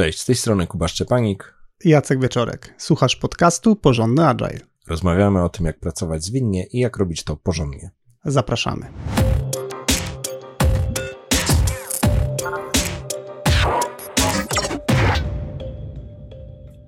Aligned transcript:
Cześć, 0.00 0.20
z 0.20 0.24
tej 0.24 0.34
strony 0.34 0.66
Kuba 0.66 0.88
Szczepanik. 0.88 1.54
Jacek 1.84 2.20
Wieczorek. 2.20 2.74
Słuchasz 2.78 3.16
podcastu 3.16 3.76
Porządny 3.76 4.26
Agile. 4.26 4.60
Rozmawiamy 4.88 5.42
o 5.44 5.48
tym, 5.48 5.66
jak 5.66 5.80
pracować 5.80 6.24
zwinnie 6.24 6.66
i 6.66 6.78
jak 6.78 6.96
robić 6.96 7.24
to 7.24 7.36
porządnie. 7.36 7.90
Zapraszamy. 8.24 8.86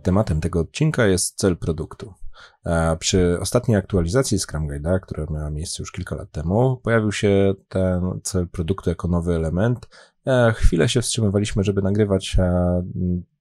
Tematem 0.03 0.41
tego 0.41 0.61
odcinka 0.61 1.07
jest 1.07 1.39
cel 1.39 1.57
produktu. 1.57 2.15
Przy 2.99 3.39
ostatniej 3.41 3.77
aktualizacji 3.77 4.39
Scrum 4.39 4.69
Guide'a, 4.69 5.01
która 5.01 5.27
miała 5.31 5.51
miejsce 5.51 5.83
już 5.83 5.93
kilka 5.93 6.17
lat 6.17 6.31
temu, 6.31 6.77
pojawił 6.77 7.13
się 7.13 7.55
ten 7.69 8.21
cel 8.23 8.49
produktu 8.49 8.91
jako 8.91 9.09
nowy 9.09 9.35
element. 9.35 9.89
Chwilę 10.55 10.89
się 10.89 11.03
wstrzymywaliśmy, 11.03 11.65
żeby 11.65 11.83
nagrywać 11.83 12.37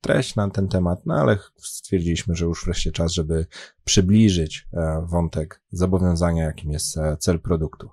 treść 0.01 0.35
na 0.35 0.49
ten 0.49 0.67
temat, 0.67 1.05
no 1.05 1.13
ale 1.13 1.37
stwierdziliśmy, 1.57 2.35
że 2.35 2.45
już 2.45 2.65
wreszcie 2.65 2.91
czas, 2.91 3.11
żeby 3.11 3.45
przybliżyć 3.83 4.67
wątek 5.03 5.61
zobowiązania, 5.71 6.43
jakim 6.43 6.71
jest 6.71 6.99
cel 7.19 7.39
produktu. 7.39 7.89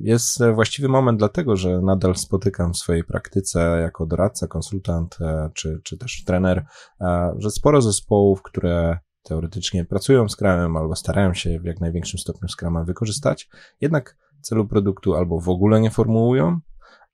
Jest 0.00 0.38
właściwy 0.54 0.88
moment 0.88 1.18
dlatego, 1.18 1.56
że 1.56 1.80
nadal 1.80 2.16
spotykam 2.16 2.72
w 2.72 2.78
swojej 2.78 3.04
praktyce 3.04 3.78
jako 3.82 4.06
doradca, 4.06 4.46
konsultant 4.46 5.18
czy, 5.54 5.80
czy 5.84 5.98
też 5.98 6.24
trener, 6.24 6.66
że 7.36 7.50
sporo 7.50 7.82
zespołów, 7.82 8.42
które 8.42 8.98
teoretycznie 9.22 9.84
pracują 9.84 10.28
z 10.28 10.32
Scrumem 10.32 10.76
albo 10.76 10.96
starają 10.96 11.34
się 11.34 11.60
w 11.60 11.64
jak 11.64 11.80
największym 11.80 12.18
stopniu 12.18 12.48
Scruma 12.48 12.84
wykorzystać, 12.84 13.48
jednak 13.80 14.16
celu 14.40 14.66
produktu 14.66 15.14
albo 15.14 15.40
w 15.40 15.48
ogóle 15.48 15.80
nie 15.80 15.90
formułują, 15.90 16.60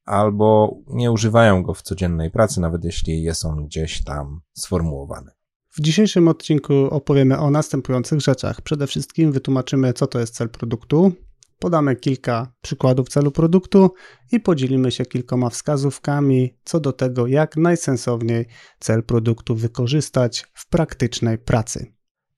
albo 0.04 0.76
nie 0.86 1.12
używają 1.12 1.62
go 1.62 1.74
w 1.74 1.82
codziennej 1.82 2.30
pracy, 2.30 2.60
nawet 2.60 2.84
jeśli 2.84 3.22
jest 3.22 3.44
on 3.44 3.66
gdzieś 3.66 4.04
tam 4.04 4.40
sformułowany. 4.54 5.30
W 5.70 5.80
dzisiejszym 5.80 6.28
odcinku 6.28 6.74
opowiemy 6.90 7.38
o 7.38 7.50
następujących 7.50 8.20
rzeczach. 8.20 8.60
Przede 8.60 8.86
wszystkim 8.86 9.32
wytłumaczymy, 9.32 9.92
co 9.92 10.06
to 10.06 10.20
jest 10.20 10.34
cel 10.34 10.48
produktu, 10.48 11.12
podamy 11.58 11.96
kilka 11.96 12.52
przykładów 12.60 13.08
celu 13.08 13.30
produktu 13.30 13.90
i 14.32 14.40
podzielimy 14.40 14.90
się 14.90 15.06
kilkoma 15.06 15.50
wskazówkami 15.50 16.58
co 16.64 16.80
do 16.80 16.92
tego, 16.92 17.26
jak 17.26 17.56
najsensowniej 17.56 18.46
cel 18.80 19.02
produktu 19.02 19.54
wykorzystać 19.54 20.46
w 20.54 20.68
praktycznej 20.68 21.38
pracy. 21.38 21.93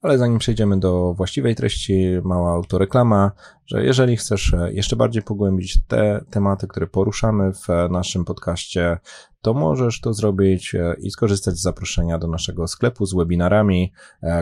Ale 0.07 0.19
zanim 0.19 0.39
przejdziemy 0.39 0.81
do 0.81 1.15
właściwej 1.15 1.55
treści, 1.55 2.19
mała 2.25 2.53
autoreklama, 2.53 3.33
że 3.67 3.85
jeżeli 3.85 4.17
chcesz 4.17 4.55
jeszcze 4.69 4.97
bardziej 4.97 5.23
pogłębić 5.23 5.79
te 5.87 6.25
tematy, 6.31 6.67
które 6.67 6.87
poruszamy 6.87 7.53
w 7.53 7.91
naszym 7.91 8.25
podcaście, 8.25 8.99
to 9.41 9.55
możesz 9.55 10.01
to 10.01 10.15
zrobić 10.15 10.77
i 10.99 11.11
skorzystać 11.11 11.55
z 11.55 11.63
zaproszenia 11.63 12.19
do 12.19 12.29
naszego 12.29 12.69
sklepu 12.69 13.07
z 13.07 13.15
webinarami, 13.15 13.93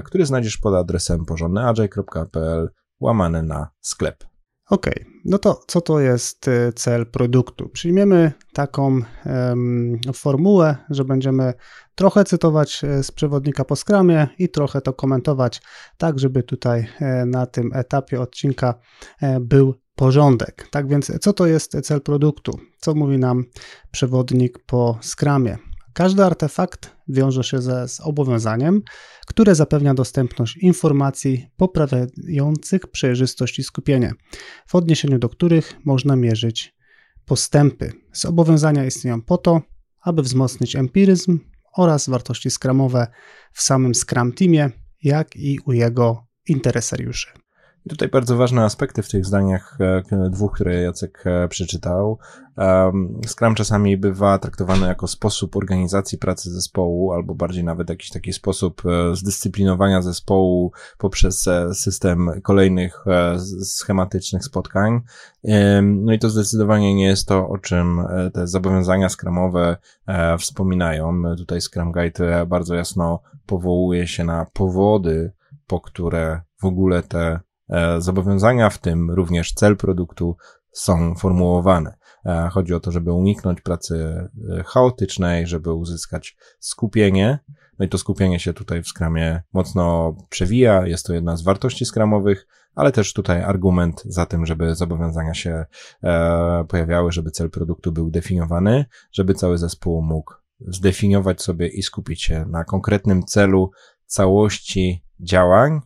który 0.04 0.26
znajdziesz 0.26 0.56
pod 0.56 0.74
adresem 0.74 1.24
porządnyagile.pl 1.24 2.70
łamane 3.00 3.42
na 3.42 3.68
sklep. 3.80 4.24
Ok, 4.70 4.86
no 5.24 5.38
to 5.38 5.60
co 5.66 5.80
to 5.80 6.00
jest 6.00 6.48
y, 6.48 6.72
cel 6.74 7.06
produktu? 7.06 7.68
Przyjmiemy 7.68 8.32
taką 8.52 9.00
um, 9.26 10.00
formułę, 10.14 10.76
że 10.90 11.04
będziemy 11.04 11.54
trochę 11.94 12.24
cytować 12.24 12.84
e, 12.84 13.02
z 13.02 13.10
przewodnika 13.10 13.64
po 13.64 13.76
skramie 13.76 14.28
i 14.38 14.48
trochę 14.48 14.80
to 14.80 14.92
komentować, 14.92 15.62
tak 15.98 16.18
żeby 16.18 16.42
tutaj 16.42 16.86
e, 17.00 17.26
na 17.26 17.46
tym 17.46 17.70
etapie 17.74 18.20
odcinka 18.20 18.74
e, 19.20 19.40
był 19.40 19.74
porządek. 19.94 20.68
Tak 20.70 20.88
więc, 20.88 21.12
co 21.20 21.32
to 21.32 21.46
jest 21.46 21.80
cel 21.82 22.00
produktu? 22.00 22.58
Co 22.78 22.94
mówi 22.94 23.18
nam 23.18 23.44
przewodnik 23.90 24.58
po 24.66 24.98
skramie? 25.00 25.58
Każdy 25.94 26.24
artefakt 26.24 26.96
wiąże 27.08 27.44
się 27.44 27.62
ze 27.62 27.88
zobowiązaniem, 27.88 28.82
które 29.26 29.54
zapewnia 29.54 29.94
dostępność 29.94 30.56
informacji 30.56 31.46
poprawiających 31.56 32.86
przejrzystość 32.86 33.58
i 33.58 33.64
skupienie, 33.64 34.12
w 34.66 34.74
odniesieniu 34.74 35.18
do 35.18 35.28
których 35.28 35.76
można 35.84 36.16
mierzyć 36.16 36.74
postępy. 37.26 37.92
Zobowiązania 38.12 38.84
istnieją 38.84 39.22
po 39.22 39.38
to, 39.38 39.60
aby 40.02 40.22
wzmocnić 40.22 40.76
empiryzm 40.76 41.38
oraz 41.76 42.08
wartości 42.08 42.50
skramowe 42.50 43.06
w 43.52 43.62
samym 43.62 43.94
Scrum 43.94 44.32
Teamie, 44.32 44.70
jak 45.02 45.36
i 45.36 45.58
u 45.66 45.72
jego 45.72 46.26
interesariuszy. 46.48 47.43
I 47.86 47.90
tutaj 47.90 48.08
bardzo 48.08 48.36
ważne 48.36 48.64
aspekty 48.64 49.02
w 49.02 49.08
tych 49.08 49.26
zdaniach 49.26 49.78
e, 49.80 50.30
dwóch, 50.30 50.52
które 50.52 50.82
Jacek 50.82 51.24
e, 51.26 51.48
przeczytał. 51.48 52.18
Scrum 53.26 53.54
czasami 53.54 53.96
bywa 53.96 54.38
traktowany 54.38 54.86
jako 54.86 55.06
sposób 55.06 55.56
organizacji 55.56 56.18
pracy 56.18 56.50
zespołu, 56.50 57.12
albo 57.12 57.34
bardziej 57.34 57.64
nawet 57.64 57.90
jakiś 57.90 58.10
taki 58.10 58.32
sposób 58.32 58.82
e, 58.86 59.16
zdyscyplinowania 59.16 60.02
zespołu 60.02 60.72
poprzez 60.98 61.48
system 61.72 62.30
kolejnych 62.42 63.04
schematycznych 63.62 64.44
spotkań. 64.44 65.00
No 65.82 66.12
i 66.12 66.18
to 66.18 66.30
zdecydowanie 66.30 66.94
nie 66.94 67.06
jest 67.06 67.28
to, 67.28 67.48
o 67.48 67.58
czym 67.58 68.00
te 68.32 68.46
zobowiązania 68.46 69.08
skramowe 69.08 69.76
wspominają. 70.38 71.22
Tutaj 71.36 71.60
Scrum 71.60 71.92
Guide 71.92 72.46
bardzo 72.46 72.74
jasno 72.74 73.22
powołuje 73.46 74.06
się 74.06 74.24
na 74.24 74.46
powody, 74.52 75.32
po 75.66 75.80
które 75.80 76.40
w 76.60 76.64
ogóle 76.64 77.02
te 77.02 77.40
zobowiązania, 77.98 78.70
w 78.70 78.78
tym 78.78 79.10
również 79.10 79.52
cel 79.52 79.76
produktu, 79.76 80.36
są 80.74 81.14
formułowane. 81.14 81.96
E, 82.26 82.48
chodzi 82.52 82.74
o 82.74 82.80
to, 82.80 82.92
żeby 82.92 83.12
uniknąć 83.12 83.60
pracy 83.60 84.28
e, 84.58 84.62
chaotycznej, 84.62 85.46
żeby 85.46 85.72
uzyskać 85.72 86.36
skupienie. 86.58 87.38
No 87.78 87.84
i 87.84 87.88
to 87.88 87.98
skupienie 87.98 88.40
się 88.40 88.52
tutaj 88.52 88.82
w 88.82 88.88
skramie 88.88 89.42
mocno 89.52 90.16
przewija. 90.28 90.86
Jest 90.86 91.06
to 91.06 91.14
jedna 91.14 91.36
z 91.36 91.42
wartości 91.42 91.84
skramowych, 91.84 92.46
ale 92.74 92.92
też 92.92 93.12
tutaj 93.12 93.42
argument 93.42 94.02
za 94.04 94.26
tym, 94.26 94.46
żeby 94.46 94.74
zobowiązania 94.74 95.34
się 95.34 95.64
pojawiały, 96.68 97.12
żeby 97.12 97.30
cel 97.30 97.50
produktu 97.50 97.92
był 97.92 98.10
definiowany, 98.10 98.84
żeby 99.12 99.34
cały 99.34 99.58
zespół 99.58 100.02
mógł 100.02 100.34
zdefiniować 100.60 101.42
sobie 101.42 101.68
i 101.68 101.82
skupić 101.82 102.22
się 102.22 102.46
na 102.48 102.64
konkretnym 102.64 103.22
celu 103.22 103.70
całości 104.06 105.04
działań 105.20 105.80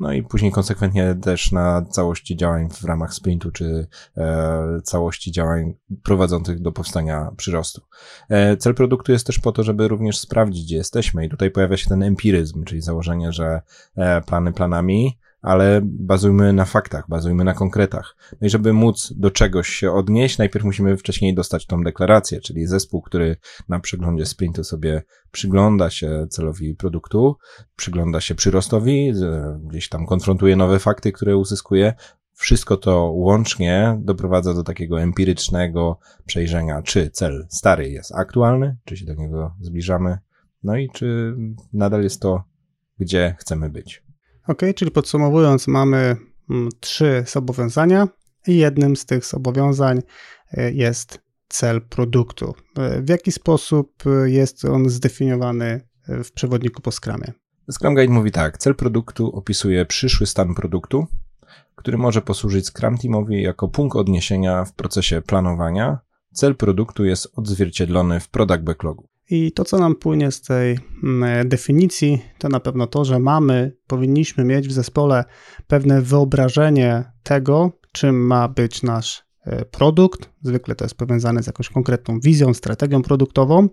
no 0.00 0.12
i 0.12 0.22
później 0.22 0.52
konsekwentnie 0.52 1.14
też 1.22 1.52
na 1.52 1.82
całości 1.82 2.36
działań 2.36 2.68
w 2.70 2.84
ramach 2.84 3.14
sprintu, 3.14 3.50
czy 3.50 3.86
e, 4.16 4.80
całości 4.84 5.32
działań 5.32 5.74
prowadzących 6.02 6.62
do 6.62 6.72
powstania 6.72 7.30
przyrostu. 7.36 7.82
E, 8.28 8.56
cel 8.56 8.74
produktu 8.74 9.12
jest 9.12 9.26
też 9.26 9.38
po 9.38 9.52
to, 9.52 9.62
żeby 9.62 9.88
również 9.88 10.18
sprawdzić, 10.18 10.64
gdzie 10.64 10.76
jesteśmy 10.76 11.26
i 11.26 11.28
tutaj 11.28 11.50
pojawia 11.50 11.76
się 11.76 11.88
ten 11.88 12.02
empiryzm, 12.02 12.64
czyli 12.64 12.80
założenie, 12.80 13.32
że 13.32 13.62
e, 13.96 14.20
plany 14.20 14.52
planami, 14.52 15.18
ale 15.42 15.80
bazujmy 15.84 16.52
na 16.52 16.64
faktach, 16.64 17.04
bazujmy 17.08 17.44
na 17.44 17.54
konkretach. 17.54 18.16
No 18.40 18.46
i 18.46 18.50
żeby 18.50 18.72
móc 18.72 19.12
do 19.16 19.30
czegoś 19.30 19.68
się 19.68 19.92
odnieść, 19.92 20.38
najpierw 20.38 20.64
musimy 20.64 20.96
wcześniej 20.96 21.34
dostać 21.34 21.66
tą 21.66 21.82
deklarację, 21.82 22.40
czyli 22.40 22.66
zespół, 22.66 23.02
który 23.02 23.36
na 23.68 23.80
przeglądzie 23.80 24.26
sprintu 24.26 24.64
sobie 24.64 25.02
przygląda 25.30 25.90
się 25.90 26.26
celowi 26.30 26.74
produktu, 26.74 27.36
przygląda 27.76 28.20
się 28.20 28.34
przyrostowi, 28.34 29.12
gdzieś 29.60 29.88
tam 29.88 30.06
konfrontuje 30.06 30.56
nowe 30.56 30.78
fakty, 30.78 31.12
które 31.12 31.36
uzyskuje. 31.36 31.94
Wszystko 32.34 32.76
to 32.76 33.10
łącznie 33.10 33.98
doprowadza 34.00 34.54
do 34.54 34.62
takiego 34.62 35.00
empirycznego 35.00 35.98
przejrzenia, 36.26 36.82
czy 36.82 37.10
cel 37.10 37.46
stary 37.48 37.90
jest 37.90 38.14
aktualny, 38.14 38.76
czy 38.84 38.96
się 38.96 39.04
do 39.04 39.14
niego 39.14 39.54
zbliżamy, 39.60 40.18
no 40.62 40.76
i 40.76 40.90
czy 40.90 41.36
nadal 41.72 42.02
jest 42.02 42.22
to, 42.22 42.44
gdzie 42.98 43.36
chcemy 43.38 43.70
być. 43.70 44.07
Ok, 44.48 44.62
czyli 44.76 44.90
podsumowując, 44.90 45.68
mamy 45.68 46.16
mm, 46.50 46.68
trzy 46.80 47.24
zobowiązania 47.26 48.08
i 48.46 48.56
jednym 48.56 48.96
z 48.96 49.06
tych 49.06 49.24
zobowiązań 49.24 50.02
e, 50.52 50.72
jest 50.72 51.20
cel 51.48 51.80
produktu. 51.82 52.54
E, 52.78 53.02
w 53.02 53.08
jaki 53.08 53.32
sposób 53.32 53.92
e, 54.06 54.30
jest 54.30 54.64
on 54.64 54.88
zdefiniowany 54.88 55.88
w 56.08 56.32
przewodniku 56.32 56.82
po 56.82 56.92
Scrumie? 56.92 57.32
Scrum 57.70 57.94
Guide 57.94 58.12
mówi 58.12 58.30
tak, 58.30 58.58
cel 58.58 58.74
produktu 58.74 59.36
opisuje 59.36 59.86
przyszły 59.86 60.26
stan 60.26 60.54
produktu, 60.54 61.06
który 61.74 61.98
może 61.98 62.22
posłużyć 62.22 62.66
Scrum 62.66 62.98
Teamowi 62.98 63.42
jako 63.42 63.68
punkt 63.68 63.96
odniesienia 63.96 64.64
w 64.64 64.72
procesie 64.72 65.22
planowania. 65.22 65.98
Cel 66.32 66.56
produktu 66.56 67.04
jest 67.04 67.28
odzwierciedlony 67.36 68.20
w 68.20 68.28
product 68.28 68.62
backlogu. 68.62 69.07
I 69.30 69.52
to, 69.52 69.64
co 69.64 69.78
nam 69.78 69.94
płynie 69.94 70.32
z 70.32 70.40
tej 70.40 70.78
mm, 71.04 71.48
definicji, 71.48 72.22
to 72.38 72.48
na 72.48 72.60
pewno 72.60 72.86
to, 72.86 73.04
że 73.04 73.18
mamy, 73.18 73.76
powinniśmy 73.86 74.44
mieć 74.44 74.68
w 74.68 74.72
zespole 74.72 75.24
pewne 75.66 76.02
wyobrażenie 76.02 77.04
tego, 77.22 77.72
czym 77.92 78.26
ma 78.26 78.48
być 78.48 78.82
nasz 78.82 79.22
e, 79.44 79.64
produkt. 79.64 80.30
Zwykle 80.42 80.74
to 80.74 80.84
jest 80.84 80.94
powiązane 80.94 81.42
z 81.42 81.46
jakąś 81.46 81.68
konkretną 81.68 82.20
wizją, 82.20 82.54
strategią 82.54 83.02
produktową, 83.02 83.68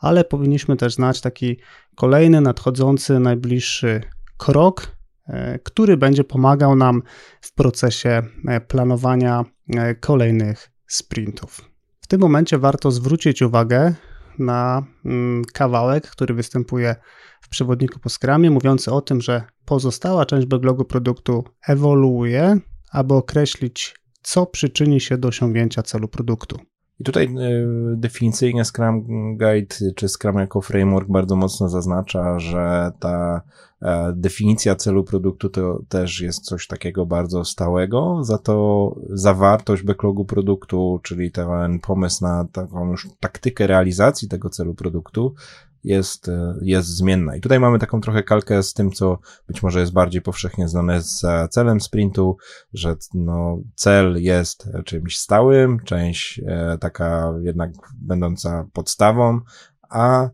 ale 0.00 0.24
powinniśmy 0.24 0.76
też 0.76 0.94
znać 0.94 1.20
taki 1.20 1.56
kolejny, 1.94 2.40
nadchodzący, 2.40 3.20
najbliższy 3.20 4.00
krok, 4.36 4.96
e, 5.26 5.58
który 5.58 5.96
będzie 5.96 6.24
pomagał 6.24 6.76
nam 6.76 7.02
w 7.40 7.54
procesie 7.54 8.22
e, 8.48 8.60
planowania 8.60 9.44
kolejnych 10.00 10.70
sprintów. 10.86 11.70
W 12.00 12.06
tym 12.06 12.20
momencie 12.20 12.58
warto 12.58 12.90
zwrócić 12.90 13.42
uwagę 13.42 13.94
na 14.38 14.86
mm, 15.04 15.44
kawałek, 15.52 16.10
który 16.10 16.34
występuje 16.34 16.96
w 17.40 17.48
przewodniku 17.48 18.00
po 18.00 18.08
skramie, 18.08 18.50
mówiący 18.50 18.92
o 18.92 19.00
tym, 19.00 19.20
że 19.20 19.42
pozostała 19.64 20.26
część 20.26 20.46
backlogu 20.46 20.84
produktu 20.84 21.44
ewoluuje, 21.68 22.58
aby 22.92 23.14
określić, 23.14 23.94
co 24.22 24.46
przyczyni 24.46 25.00
się 25.00 25.18
do 25.18 25.28
osiągnięcia 25.28 25.82
celu 25.82 26.08
produktu. 26.08 26.58
I 27.00 27.04
tutaj 27.04 27.24
y, 27.24 27.96
definicyjnie 27.96 28.64
Scrum 28.64 29.06
Guide 29.36 29.76
czy 29.96 30.08
Scrum 30.08 30.38
jako 30.38 30.60
framework 30.60 31.08
bardzo 31.08 31.36
mocno 31.36 31.68
zaznacza, 31.68 32.38
że 32.38 32.92
ta 33.00 33.42
e, 33.82 34.12
definicja 34.16 34.74
celu 34.74 35.04
produktu 35.04 35.48
to 35.48 35.82
też 35.88 36.20
jest 36.20 36.44
coś 36.44 36.66
takiego 36.66 37.06
bardzo 37.06 37.44
stałego, 37.44 38.24
za 38.24 38.38
to 38.38 38.94
zawartość 39.08 39.82
backlogu 39.82 40.24
produktu, 40.24 41.00
czyli 41.02 41.32
ten 41.32 41.78
pomysł 41.82 42.24
na 42.24 42.44
taką 42.52 42.90
już 42.90 43.08
taktykę 43.20 43.66
realizacji 43.66 44.28
tego 44.28 44.50
celu 44.50 44.74
produktu 44.74 45.34
jest, 45.84 46.28
e, 46.28 46.54
jest 46.62 46.88
zmienna. 46.88 47.36
I 47.36 47.40
tutaj 47.40 47.60
mamy 47.60 47.78
taką 47.78 48.00
trochę 48.00 48.22
kalkę 48.22 48.62
z 48.62 48.72
tym, 48.72 48.92
co 48.92 49.18
być 49.48 49.62
może 49.62 49.80
jest 49.80 49.92
bardziej 49.92 50.22
powszechnie 50.22 50.68
znane 50.68 51.02
z 51.02 51.24
celem 51.50 51.80
sprintu, 51.80 52.36
że 52.72 52.96
no, 53.14 53.58
cel 53.74 54.22
jest 54.22 54.68
czymś 54.84 55.18
stałym, 55.18 55.80
część 55.84 56.40
e, 56.46 56.78
taka 56.80 57.34
jednak 57.42 57.70
będąca 57.94 58.66
podstawą, 58.72 59.40
a 59.90 60.30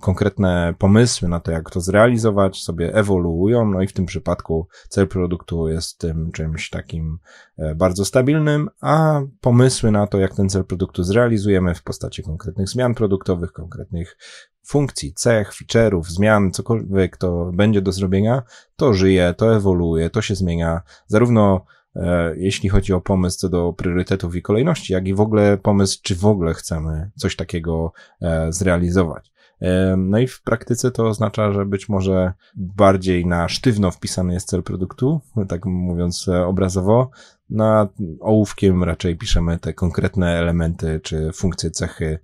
konkretne 0.00 0.74
pomysły 0.78 1.28
na 1.28 1.40
to, 1.40 1.50
jak 1.50 1.70
to 1.70 1.80
zrealizować, 1.80 2.62
sobie 2.62 2.94
ewoluują, 2.94 3.70
no 3.70 3.82
i 3.82 3.86
w 3.86 3.92
tym 3.92 4.06
przypadku 4.06 4.68
cel 4.88 5.08
produktu 5.08 5.68
jest 5.68 5.98
tym 5.98 6.32
czymś 6.32 6.70
takim 6.70 7.18
e, 7.58 7.74
bardzo 7.74 8.04
stabilnym, 8.04 8.68
a 8.80 9.20
pomysły 9.40 9.90
na 9.90 10.06
to, 10.06 10.18
jak 10.18 10.34
ten 10.34 10.48
cel 10.48 10.64
produktu 10.64 11.02
zrealizujemy 11.02 11.74
w 11.74 11.82
postaci 11.82 12.22
konkretnych 12.22 12.68
zmian 12.68 12.94
produktowych, 12.94 13.52
konkretnych 13.52 14.16
funkcji, 14.64 15.14
cech, 15.14 15.52
feature'ów, 15.52 16.02
zmian, 16.02 16.50
cokolwiek 16.50 17.16
to 17.16 17.50
będzie 17.54 17.82
do 17.82 17.92
zrobienia, 17.92 18.42
to 18.76 18.94
żyje, 18.94 19.34
to 19.36 19.56
ewoluuje, 19.56 20.10
to 20.10 20.22
się 20.22 20.34
zmienia, 20.34 20.80
zarówno 21.06 21.64
e, 21.96 22.34
jeśli 22.36 22.68
chodzi 22.68 22.92
o 22.92 23.00
pomysł 23.00 23.38
co 23.38 23.48
do 23.48 23.72
priorytetów 23.72 24.36
i 24.36 24.42
kolejności, 24.42 24.92
jak 24.92 25.08
i 25.08 25.14
w 25.14 25.20
ogóle 25.20 25.58
pomysł, 25.58 25.98
czy 26.02 26.16
w 26.16 26.24
ogóle 26.26 26.54
chcemy 26.54 27.10
coś 27.16 27.36
takiego 27.36 27.92
e, 28.22 28.52
zrealizować. 28.52 29.34
E, 29.60 29.96
no 29.96 30.18
i 30.18 30.26
w 30.26 30.42
praktyce 30.42 30.90
to 30.90 31.06
oznacza, 31.06 31.52
że 31.52 31.66
być 31.66 31.88
może 31.88 32.32
bardziej 32.56 33.26
na 33.26 33.48
sztywno 33.48 33.90
wpisany 33.90 34.34
jest 34.34 34.48
cel 34.48 34.62
produktu, 34.62 35.20
tak 35.48 35.66
mówiąc 35.66 36.28
e, 36.28 36.46
obrazowo, 36.46 37.10
na 37.54 37.88
ołówkiem 38.20 38.84
raczej 38.84 39.16
piszemy 39.16 39.58
te 39.58 39.72
konkretne 39.72 40.38
elementy 40.38 41.00
czy 41.02 41.30
funkcje, 41.32 41.70
cechy, 41.70 42.18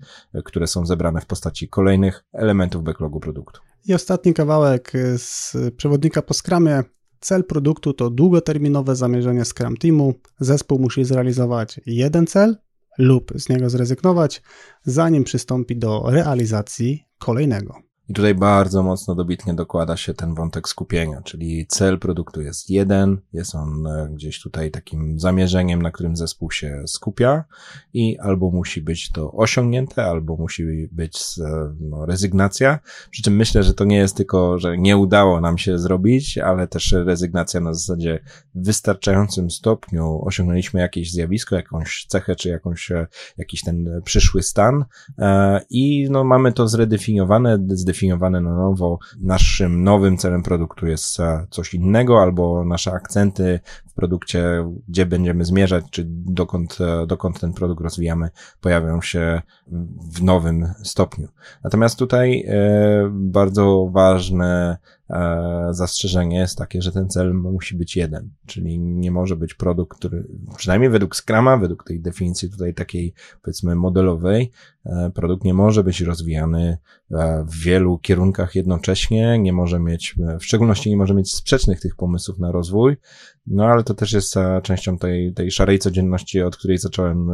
które 0.45 0.67
są 0.67 0.87
zebrane 0.87 1.21
w 1.21 1.27
postaci 1.27 1.69
kolejnych 1.69 2.25
elementów 2.33 2.83
backlogu 2.83 3.21
produktu. 3.21 3.61
I 3.87 3.95
ostatni 3.95 4.35
kawałek 4.35 4.93
z 5.17 5.57
przewodnika 5.77 6.23
po 6.23 6.35
skramie. 6.35 6.83
Cel 7.21 7.45
produktu 7.45 7.93
to 7.93 8.11
długoterminowe 8.11 8.97
zamierzenie 8.97 9.45
Scrum 9.45 9.77
Teamu. 9.77 10.15
Zespół 10.41 10.79
musi 10.79 11.05
zrealizować 11.05 11.81
jeden 11.87 12.27
cel 12.27 12.57
lub 12.99 13.33
z 13.37 13.49
niego 13.49 13.71
zrezygnować, 13.71 14.43
zanim 14.85 15.25
przystąpi 15.25 15.77
do 15.77 16.03
realizacji 16.07 17.05
kolejnego. 17.19 17.90
I 18.11 18.15
tutaj 18.15 18.35
bardzo 18.35 18.83
mocno 18.83 19.15
dobitnie 19.15 19.55
dokłada 19.55 19.97
się 19.97 20.15
ten 20.15 20.35
wątek 20.35 20.69
skupienia, 20.69 21.23
czyli 21.23 21.67
cel 21.67 21.99
produktu 21.99 22.43
jest 22.43 22.71
jeden, 22.71 23.19
jest 23.33 23.55
on 23.55 23.87
e, 23.87 24.09
gdzieś 24.15 24.41
tutaj 24.41 24.71
takim 24.71 25.21
zamierzeniem, 25.21 25.83
na 25.83 25.91
którym 25.91 26.17
zespół 26.17 26.51
się 26.51 26.83
skupia 26.87 27.45
i 27.95 28.19
albo 28.19 28.51
musi 28.51 28.83
być 28.83 29.13
to 29.13 29.33
osiągnięte, 29.33 30.05
albo 30.05 30.37
musi 30.37 30.89
być 30.93 31.23
e, 31.39 31.75
no, 31.81 32.07
rezygnacja. 32.07 32.79
Przy 33.11 33.23
czym 33.23 33.37
myślę, 33.37 33.63
że 33.63 33.75
to 33.75 33.85
nie 33.85 33.97
jest 33.97 34.17
tylko, 34.17 34.59
że 34.59 34.79
nie 34.79 34.97
udało 34.97 35.41
nam 35.41 35.59
się 35.59 35.79
zrobić, 35.79 36.39
ale 36.39 36.69
też 36.69 36.93
rezygnacja 36.93 37.61
na 37.61 37.75
zasadzie 37.75 38.21
w 38.55 38.65
wystarczającym 38.65 39.51
stopniu 39.51 40.23
osiągnęliśmy 40.25 40.81
jakieś 40.81 41.13
zjawisko, 41.13 41.57
jakąś 41.57 42.07
cechę, 42.09 42.37
czy 42.37 42.49
jakąś, 42.49 42.91
e, 42.91 43.07
jakiś 43.39 43.63
ten 43.63 44.01
przyszły 44.05 44.43
stan 44.43 44.85
i 45.71 46.09
no, 46.11 46.25
mamy 46.25 46.53
to 46.53 46.69
zredefiniowane, 46.69 47.59
zdefiniowane 47.69 48.00
zdefiniowane 48.01 48.41
na 48.41 48.55
nowo. 48.55 48.99
Naszym 49.21 49.85
nowym 49.85 50.17
celem 50.17 50.43
produktu 50.43 50.87
jest 50.87 51.21
e, 51.21 51.47
coś 51.51 51.75
innego, 51.75 52.23
albo 52.23 52.65
nasze 52.65 52.93
akcenty 52.93 53.61
w 53.89 53.95
produkcie, 53.95 54.45
gdzie 54.89 55.07
będziemy 55.07 55.45
zmierzać, 55.45 55.85
czy 55.91 56.05
dokąd, 56.09 56.79
e, 56.81 57.07
dokąd 57.07 57.41
ten 57.41 57.53
produkt 57.53 57.81
rozwijamy, 57.81 58.31
pojawią 58.61 59.03
się 59.03 59.43
w 60.13 60.23
nowym 60.23 60.69
stopniu. 60.83 61.29
Natomiast 61.65 61.99
tutaj 61.99 62.45
e, 62.49 63.11
bardzo 63.13 63.89
ważne 63.93 64.79
zastrzeżenie 65.71 66.39
jest 66.39 66.59
takie, 66.59 66.83
że 66.83 66.93
ten 66.93 67.09
cel 67.09 67.35
musi 67.35 67.77
być 67.77 67.97
jeden, 67.97 68.31
czyli 68.47 68.79
nie 68.79 69.11
może 69.11 69.37
być 69.37 69.55
produkt, 69.55 69.99
który, 69.99 70.27
przynajmniej 70.57 70.91
według 70.91 71.17
Scrama, 71.17 71.57
według 71.57 71.85
tej 71.85 72.01
definicji 72.01 72.51
tutaj 72.51 72.75
takiej, 72.75 73.15
powiedzmy, 73.43 73.75
modelowej, 73.75 74.51
e, 74.87 75.11
produkt 75.15 75.45
nie 75.45 75.55
może 75.55 75.85
być 75.85 76.01
rozwijany 76.01 76.79
e, 77.11 77.45
w 77.49 77.57
wielu 77.65 77.99
kierunkach 77.99 78.55
jednocześnie, 78.55 79.39
nie 79.39 79.53
może 79.53 79.81
mieć, 79.81 80.15
w 80.41 80.45
szczególności 80.45 80.91
nie 80.91 80.97
może 80.97 81.15
mieć 81.15 81.35
sprzecznych 81.35 81.81
tych 81.81 81.97
pomysłów 81.97 82.39
na 82.39 82.53
rozwój, 82.53 82.97
no 83.47 83.65
ale 83.65 83.85
to 83.85 83.95
też 83.95 84.13
jest 84.13 84.35
częścią 84.63 84.99
tej, 84.99 85.35
tej 85.35 85.51
szarej 85.51 85.79
codzienności, 85.79 86.43
od 86.43 86.57
której 86.57 86.79
zacząłem 86.79 87.31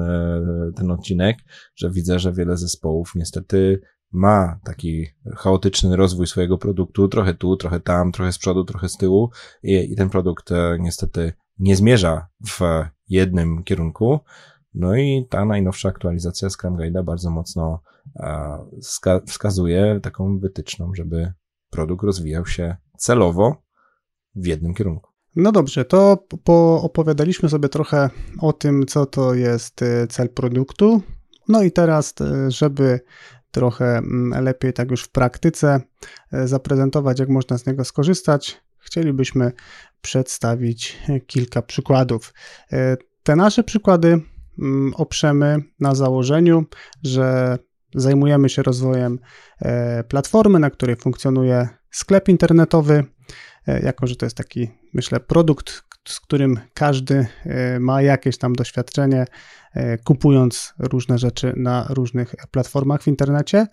ten 0.76 0.90
odcinek, 0.90 1.38
że 1.74 1.90
widzę, 1.90 2.18
że 2.18 2.32
wiele 2.32 2.56
zespołów 2.56 3.12
niestety 3.14 3.80
ma 4.12 4.60
taki 4.64 5.06
chaotyczny 5.36 5.96
rozwój 5.96 6.26
swojego 6.26 6.58
produktu, 6.58 7.08
trochę 7.08 7.34
tu, 7.34 7.56
trochę 7.56 7.80
tam, 7.80 8.12
trochę 8.12 8.32
z 8.32 8.38
przodu, 8.38 8.64
trochę 8.64 8.88
z 8.88 8.96
tyłu 8.96 9.30
i, 9.62 9.92
i 9.92 9.96
ten 9.96 10.10
produkt 10.10 10.52
e, 10.52 10.76
niestety 10.80 11.32
nie 11.58 11.76
zmierza 11.76 12.26
w 12.46 12.84
jednym 13.08 13.64
kierunku. 13.64 14.20
No 14.74 14.96
i 14.96 15.26
ta 15.30 15.44
najnowsza 15.44 15.88
aktualizacja 15.88 16.50
Scrum 16.50 16.76
Guide'a 16.76 17.04
bardzo 17.04 17.30
mocno 17.30 17.82
e, 18.16 18.58
wskazuje 19.26 20.00
taką 20.02 20.38
wytyczną, 20.38 20.94
żeby 20.94 21.32
produkt 21.70 22.04
rozwijał 22.04 22.46
się 22.46 22.76
celowo 22.98 23.62
w 24.34 24.46
jednym 24.46 24.74
kierunku. 24.74 25.10
No 25.36 25.52
dobrze, 25.52 25.84
to 25.84 26.26
opowiadaliśmy 26.82 27.48
sobie 27.48 27.68
trochę 27.68 28.10
o 28.40 28.52
tym, 28.52 28.86
co 28.86 29.06
to 29.06 29.34
jest 29.34 29.82
e, 29.82 30.06
cel 30.06 30.28
produktu. 30.28 31.02
No 31.48 31.62
i 31.62 31.72
teraz, 31.72 32.14
żeby 32.48 33.00
trochę 33.56 33.98
mm, 33.98 34.44
lepiej 34.44 34.72
tak 34.72 34.90
już 34.90 35.02
w 35.02 35.08
praktyce 35.08 35.80
e, 36.32 36.48
zaprezentować, 36.48 37.20
jak 37.20 37.28
można 37.28 37.58
z 37.58 37.66
niego 37.66 37.84
skorzystać, 37.84 38.62
chcielibyśmy 38.78 39.52
przedstawić 40.00 40.98
kilka 41.26 41.62
przykładów. 41.62 42.34
E, 42.72 42.96
te 43.22 43.36
nasze 43.36 43.64
przykłady 43.64 44.08
mm, 44.58 44.94
oprzemy 44.94 45.58
na 45.80 45.94
założeniu, 45.94 46.64
że 47.02 47.58
zajmujemy 47.94 48.48
się 48.48 48.62
rozwojem 48.62 49.18
e, 49.60 50.04
platformy, 50.04 50.58
na 50.58 50.70
której 50.70 50.96
funkcjonuje 50.96 51.68
sklep 51.90 52.28
internetowy, 52.28 53.04
jako 53.82 54.06
że 54.06 54.16
to 54.16 54.26
jest 54.26 54.36
taki, 54.36 54.70
myślę, 54.92 55.20
produkt, 55.20 55.82
z 56.10 56.20
którym 56.20 56.60
każdy 56.74 57.26
ma 57.80 58.02
jakieś 58.02 58.38
tam 58.38 58.52
doświadczenie, 58.52 59.26
E, 59.76 59.98
kupując 59.98 60.74
różne 60.78 61.18
rzeczy 61.18 61.52
na 61.56 61.86
różnych 61.90 62.34
platformach 62.50 63.02
w 63.02 63.08
internecie. 63.08 63.66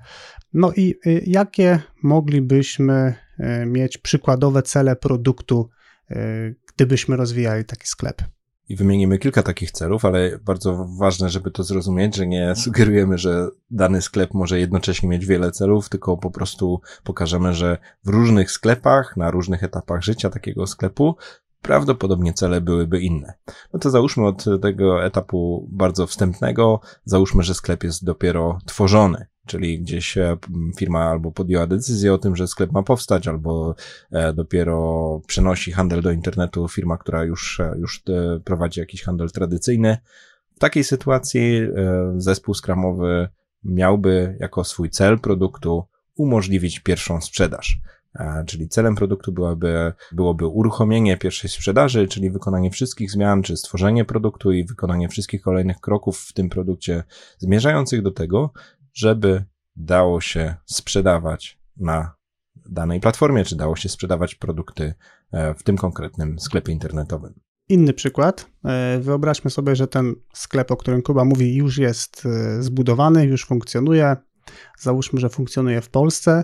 No 0.53 0.71
i 0.75 0.95
e, 1.05 1.11
jakie 1.25 1.79
moglibyśmy 2.03 3.15
e, 3.39 3.65
mieć 3.65 3.97
przykładowe 3.97 4.61
cele 4.61 4.95
produktu, 4.95 5.69
gdybyśmy 6.75 7.15
rozwijali 7.15 7.65
taki 7.65 7.87
sklep? 7.87 8.21
I 8.69 8.75
wymienimy 8.75 9.17
kilka 9.17 9.43
takich 9.43 9.71
celów, 9.71 10.05
ale 10.05 10.39
bardzo 10.39 10.87
ważne, 10.99 11.29
żeby 11.29 11.51
to 11.51 11.63
zrozumieć, 11.63 12.15
że 12.15 12.27
nie 12.27 12.55
sugerujemy, 12.55 13.17
że 13.17 13.47
dany 13.71 14.01
sklep 14.01 14.33
może 14.33 14.59
jednocześnie 14.59 15.09
mieć 15.09 15.25
wiele 15.25 15.51
celów, 15.51 15.89
tylko 15.89 16.17
po 16.17 16.31
prostu 16.31 16.81
pokażemy, 17.03 17.53
że 17.53 17.77
w 18.05 18.09
różnych 18.09 18.51
sklepach, 18.51 19.17
na 19.17 19.31
różnych 19.31 19.63
etapach 19.63 20.01
życia 20.01 20.29
takiego 20.29 20.67
sklepu 20.67 21.15
prawdopodobnie 21.63 22.33
cele 22.33 22.61
byłyby 22.61 23.01
inne. 23.01 23.33
No 23.73 23.79
to 23.79 23.89
załóżmy 23.89 24.27
od 24.27 24.45
tego 24.61 25.05
etapu 25.05 25.67
bardzo 25.71 26.07
wstępnego, 26.07 26.79
załóżmy, 27.05 27.43
że 27.43 27.53
sklep 27.53 27.83
jest 27.83 28.05
dopiero 28.05 28.59
tworzony. 28.65 29.25
Czyli 29.45 29.81
gdzieś 29.81 30.17
e, 30.17 30.37
firma 30.77 30.99
albo 30.99 31.31
podjęła 31.31 31.67
decyzję 31.67 32.13
o 32.13 32.17
tym, 32.17 32.35
że 32.35 32.47
sklep 32.47 32.71
ma 32.71 32.83
powstać, 32.83 33.27
albo 33.27 33.75
e, 34.11 34.33
dopiero 34.33 35.21
przenosi 35.27 35.71
handel 35.71 36.01
do 36.01 36.11
internetu 36.11 36.67
firma, 36.67 36.97
która 36.97 37.23
już, 37.23 37.59
e, 37.59 37.75
już 37.77 38.03
prowadzi 38.43 38.79
jakiś 38.79 39.03
handel 39.03 39.31
tradycyjny. 39.31 39.97
W 40.55 40.59
takiej 40.59 40.83
sytuacji 40.83 41.61
zespół 42.17 42.53
skramowy 42.53 43.29
miałby 43.63 44.37
jako 44.39 44.63
swój 44.63 44.89
cel 44.89 45.19
produktu 45.19 45.83
umożliwić 46.15 46.79
pierwszą 46.79 47.21
sprzedaż. 47.21 47.81
Czyli 48.45 48.69
celem 48.69 48.95
produktu 48.95 49.31
byłoby, 49.31 49.93
byłoby 50.11 50.47
uruchomienie 50.47 51.17
pierwszej 51.17 51.49
sprzedaży, 51.49 52.07
czyli 52.07 52.29
wykonanie 52.29 52.71
wszystkich 52.71 53.11
zmian, 53.11 53.43
czy 53.43 53.57
stworzenie 53.57 54.05
produktu 54.05 54.51
i 54.51 54.65
wykonanie 54.65 55.09
wszystkich 55.09 55.41
kolejnych 55.41 55.79
kroków 55.79 56.19
w 56.19 56.33
tym 56.33 56.49
produkcie 56.49 57.03
zmierzających 57.37 58.01
do 58.01 58.11
tego, 58.11 58.51
żeby 58.93 59.45
dało 59.75 60.21
się 60.21 60.55
sprzedawać 60.65 61.59
na 61.77 62.15
danej 62.69 62.99
platformie, 62.99 63.45
czy 63.45 63.55
dało 63.55 63.75
się 63.75 63.89
sprzedawać 63.89 64.35
produkty 64.35 64.93
e, 65.31 65.53
w 65.53 65.63
tym 65.63 65.77
konkretnym 65.77 66.39
sklepie 66.39 66.71
internetowym. 66.71 67.33
Inny 67.69 67.93
przykład. 67.93 68.49
E, 68.65 68.99
wyobraźmy 68.99 69.51
sobie, 69.51 69.75
że 69.75 69.87
ten 69.87 70.15
sklep, 70.33 70.71
o 70.71 70.77
którym 70.77 71.01
Kuba 71.01 71.25
mówi, 71.25 71.55
już 71.55 71.77
jest 71.77 72.25
e, 72.25 72.63
zbudowany, 72.63 73.25
już 73.25 73.45
funkcjonuje. 73.45 74.15
Załóżmy, 74.79 75.19
że 75.19 75.29
funkcjonuje 75.29 75.81
w 75.81 75.89
Polsce. 75.89 76.43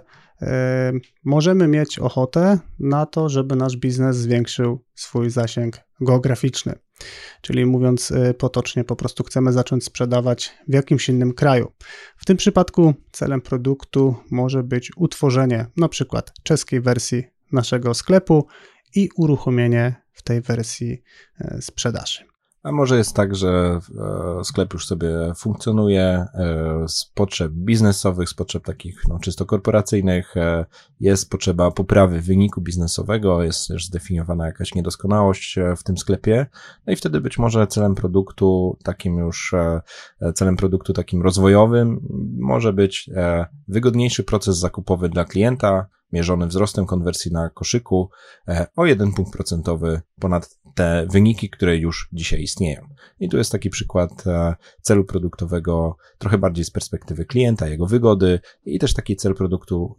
Możemy 1.24 1.68
mieć 1.68 2.00
ochotę 2.00 2.60
na 2.80 3.06
to, 3.06 3.30
żeby 3.30 3.56
nasz 3.56 3.78
biznes 3.78 4.18
zwiększył 4.18 4.86
swój 4.96 5.30
zasięg 5.30 5.78
geograficzny. 6.02 6.76
Czyli 7.42 7.66
mówiąc 7.66 8.12
y, 8.12 8.34
potocznie, 8.34 8.84
po 8.84 8.96
prostu 8.96 9.24
chcemy 9.24 9.54
zacząć 9.54 9.84
sprzedawać 9.84 10.54
w 10.68 10.74
jakimś 10.74 11.10
innym 11.10 11.34
kraju. 11.34 11.72
W 12.18 12.26
tym 12.26 12.38
przypadku 12.38 12.94
celem 13.12 13.42
produktu 13.42 14.16
może 14.32 14.64
być 14.64 14.92
utworzenie 14.98 15.66
na 15.78 15.90
przykład 15.90 16.34
czeskiej 16.44 16.82
wersji 16.82 17.24
naszego 17.52 17.94
sklepu 17.94 18.48
i 18.96 19.10
uruchomienie 19.16 19.96
w 20.12 20.24
tej 20.24 20.42
wersji 20.42 21.04
y, 21.42 21.62
sprzedaży. 21.62 22.29
A 22.64 22.72
może 22.72 22.98
jest 22.98 23.16
tak, 23.16 23.36
że 23.36 23.80
e, 24.40 24.44
sklep 24.44 24.74
już 24.74 24.88
sobie 24.88 25.10
funkcjonuje 25.36 26.04
e, 26.04 26.28
z 26.88 27.06
potrzeb 27.06 27.52
biznesowych, 27.52 28.30
z 28.30 28.34
potrzeb 28.34 28.64
takich 28.64 29.02
no, 29.08 29.20
czysto 29.20 29.46
korporacyjnych, 29.46 30.38
e, 30.38 30.66
jest 31.00 31.30
potrzeba 31.30 31.72
poprawy 31.72 32.22
wyniku 32.22 32.62
biznesowego, 32.62 33.44
jest 33.44 33.68
też 33.68 33.86
zdefiniowana 33.86 34.46
jakaś 34.46 34.76
niedoskonałość 34.76 35.56
w 35.78 35.84
tym 35.84 35.98
sklepie, 35.98 36.46
no 36.88 36.94
i 36.94 36.96
wtedy 36.96 37.22
być 37.22 37.38
może 37.38 37.68
celem 37.68 37.96
produktu 37.96 38.78
takim 38.84 39.18
już, 39.18 39.56
celem 40.36 40.56
produktu 40.58 40.94
takim 40.94 41.22
rozwojowym 41.22 42.00
może 42.40 42.74
być 42.74 43.10
wygodniejszy 43.68 44.24
proces 44.24 44.58
zakupowy 44.58 45.10
dla 45.10 45.26
klienta, 45.26 45.88
mierzony 46.12 46.48
wzrostem 46.48 46.86
konwersji 46.86 47.32
na 47.32 47.50
koszyku 47.50 48.10
o 48.76 48.86
1 48.86 49.14
punkt 49.14 49.34
procentowy 49.34 50.02
ponad 50.20 50.59
te 50.80 51.08
wyniki, 51.12 51.50
które 51.50 51.78
już 51.78 52.10
dzisiaj 52.14 52.42
istnieją. 52.42 52.88
I 53.20 53.30
tu 53.30 53.38
jest 53.38 53.52
taki 53.52 53.70
przykład 53.70 54.28
e, 54.28 54.56
celu 54.82 55.06
produktowego 55.06 55.98
trochę 56.18 56.38
bardziej 56.38 56.66
z 56.66 56.72
perspektywy 56.72 57.26
klienta, 57.26 57.68
jego 57.68 57.86
wygody 57.86 58.40
i 58.66 58.80
też 58.80 58.94
taki 58.94 59.16
cel 59.16 59.36
produktu 59.36 59.96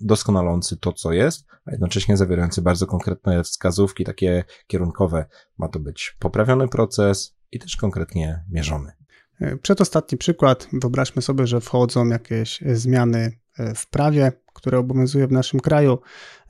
doskonalący 0.00 0.76
to, 0.76 0.92
co 0.92 1.12
jest, 1.12 1.46
a 1.64 1.70
jednocześnie 1.70 2.16
zawierający 2.16 2.62
bardzo 2.62 2.86
konkretne 2.86 3.42
wskazówki, 3.42 4.04
takie 4.04 4.44
kierunkowe. 4.66 5.24
Ma 5.58 5.68
to 5.68 5.78
być 5.78 6.16
poprawiony 6.18 6.68
proces 6.68 7.36
i 7.50 7.58
też 7.58 7.76
konkretnie 7.76 8.44
mierzony. 8.50 8.92
E, 9.40 9.56
przedostatni 9.56 10.18
przykład. 10.18 10.68
Wyobraźmy 10.72 11.22
sobie, 11.22 11.46
że 11.46 11.60
wchodzą 11.60 12.08
jakieś 12.08 12.60
zmiany 12.72 13.32
w 13.74 13.90
prawie, 13.90 14.32
które 14.52 14.78
obowiązuje 14.78 15.26
w 15.26 15.32
naszym 15.32 15.60
kraju. 15.60 15.98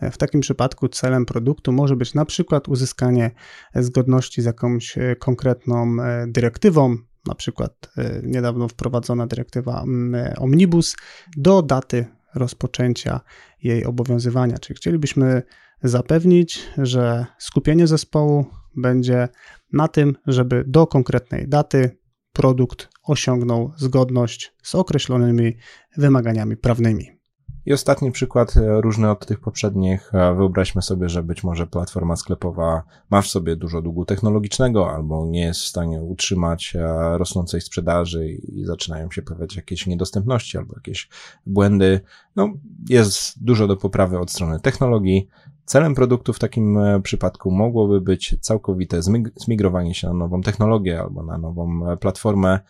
W 0.00 0.18
takim 0.18 0.40
przypadku 0.40 0.88
celem 0.88 1.26
produktu 1.26 1.72
może 1.72 1.96
być 1.96 2.14
na 2.14 2.24
przykład 2.24 2.68
uzyskanie 2.68 3.30
zgodności 3.74 4.42
z 4.42 4.44
jakąś 4.44 4.98
e, 4.98 5.16
konkretną 5.16 5.96
e, 6.02 6.26
dyrektywą, 6.28 6.96
na 7.26 7.34
przykład 7.34 7.90
e, 7.96 8.20
niedawno 8.22 8.68
wprowadzona 8.68 9.26
dyrektywa 9.26 9.82
mm, 9.82 10.34
Omnibus, 10.38 10.96
do 11.36 11.62
daty 11.62 12.06
rozpoczęcia 12.34 13.20
jej 13.62 13.84
obowiązywania. 13.84 14.58
Czyli 14.58 14.76
chcielibyśmy 14.76 15.42
zapewnić, 15.82 16.68
że 16.78 17.26
skupienie 17.38 17.86
zespołu 17.86 18.46
będzie 18.76 19.28
na 19.72 19.88
tym, 19.88 20.16
żeby 20.26 20.64
do 20.66 20.86
konkretnej 20.86 21.48
daty 21.48 21.98
produkt 22.32 22.88
osiągnął 23.02 23.72
zgodność 23.76 24.54
z 24.62 24.74
określonymi 24.74 25.56
wymaganiami 25.96 26.56
prawnymi. 26.56 27.21
I 27.66 27.72
ostatni 27.72 28.12
przykład, 28.12 28.56
e, 28.56 28.80
różny 28.80 29.10
od 29.10 29.26
tych 29.26 29.40
poprzednich. 29.40 30.14
E, 30.14 30.34
wyobraźmy 30.34 30.82
sobie, 30.82 31.08
że 31.08 31.22
być 31.22 31.44
może 31.44 31.66
platforma 31.66 32.16
sklepowa 32.16 32.82
ma 33.10 33.22
w 33.22 33.26
sobie 33.26 33.56
dużo 33.56 33.82
długu 33.82 34.04
technologicznego 34.04 34.90
albo 34.90 35.26
nie 35.26 35.40
jest 35.40 35.60
w 35.60 35.66
stanie 35.66 36.02
utrzymać 36.02 36.76
e, 36.76 37.18
rosnącej 37.18 37.60
sprzedaży 37.60 38.28
i 38.28 38.64
zaczynają 38.64 39.10
się 39.10 39.22
pojawiać 39.22 39.56
jakieś 39.56 39.86
niedostępności 39.86 40.58
albo 40.58 40.74
jakieś 40.76 41.08
błędy. 41.46 42.00
No, 42.36 42.48
jest 42.88 43.44
dużo 43.44 43.66
do 43.66 43.76
poprawy 43.76 44.18
od 44.18 44.30
strony 44.30 44.60
technologii. 44.60 45.28
Celem 45.64 45.94
produktu 45.94 46.32
w 46.32 46.38
takim 46.38 46.78
przypadku 47.02 47.50
mogłoby 47.50 48.00
być 48.00 48.36
całkowite 48.40 49.00
zmigrowanie 49.36 49.94
się 49.94 50.08
na 50.08 50.14
nową 50.14 50.40
technologię 50.40 51.00
albo 51.00 51.22
na 51.22 51.38
nową 51.38 51.80
platformę 52.00 52.60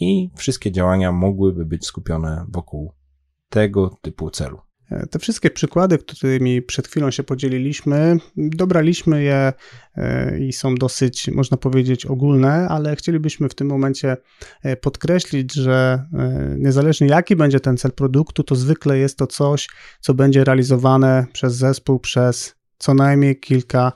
i 0.00 0.30
wszystkie 0.34 0.72
działania 0.72 1.12
mogłyby 1.12 1.64
być 1.64 1.86
skupione 1.86 2.46
wokół 2.48 2.92
tego 3.48 3.98
typu 4.02 4.30
celu. 4.30 4.66
E, 4.90 5.06
te 5.06 5.18
wszystkie 5.18 5.50
przykłady, 5.50 5.98
którymi 5.98 6.62
przed 6.62 6.88
chwilą 6.88 7.10
się 7.10 7.22
podzieliliśmy, 7.22 8.16
dobraliśmy 8.36 9.22
je 9.22 9.52
e, 9.96 10.38
i 10.38 10.52
są 10.52 10.74
dosyć, 10.74 11.28
można 11.28 11.56
powiedzieć, 11.56 12.06
ogólne, 12.06 12.68
ale 12.68 12.96
chcielibyśmy 12.96 13.48
w 13.48 13.54
tym 13.54 13.66
momencie 13.66 14.16
e, 14.62 14.76
podkreślić, 14.76 15.54
że 15.54 16.06
niezależnie 16.58 17.06
jaki 17.06 17.36
będzie 17.36 17.60
ten 17.60 17.76
cel 17.76 17.92
produktu, 17.92 18.42
to 18.42 18.54
zwykle 18.54 18.98
jest 18.98 19.18
to 19.18 19.26
coś, 19.26 19.68
co 20.00 20.14
będzie 20.14 20.44
realizowane 20.44 21.26
przez 21.32 21.54
zespół 21.54 21.98
przez 21.98 22.56
co 22.78 22.94
najmniej 22.94 23.40
kilka 23.40 23.92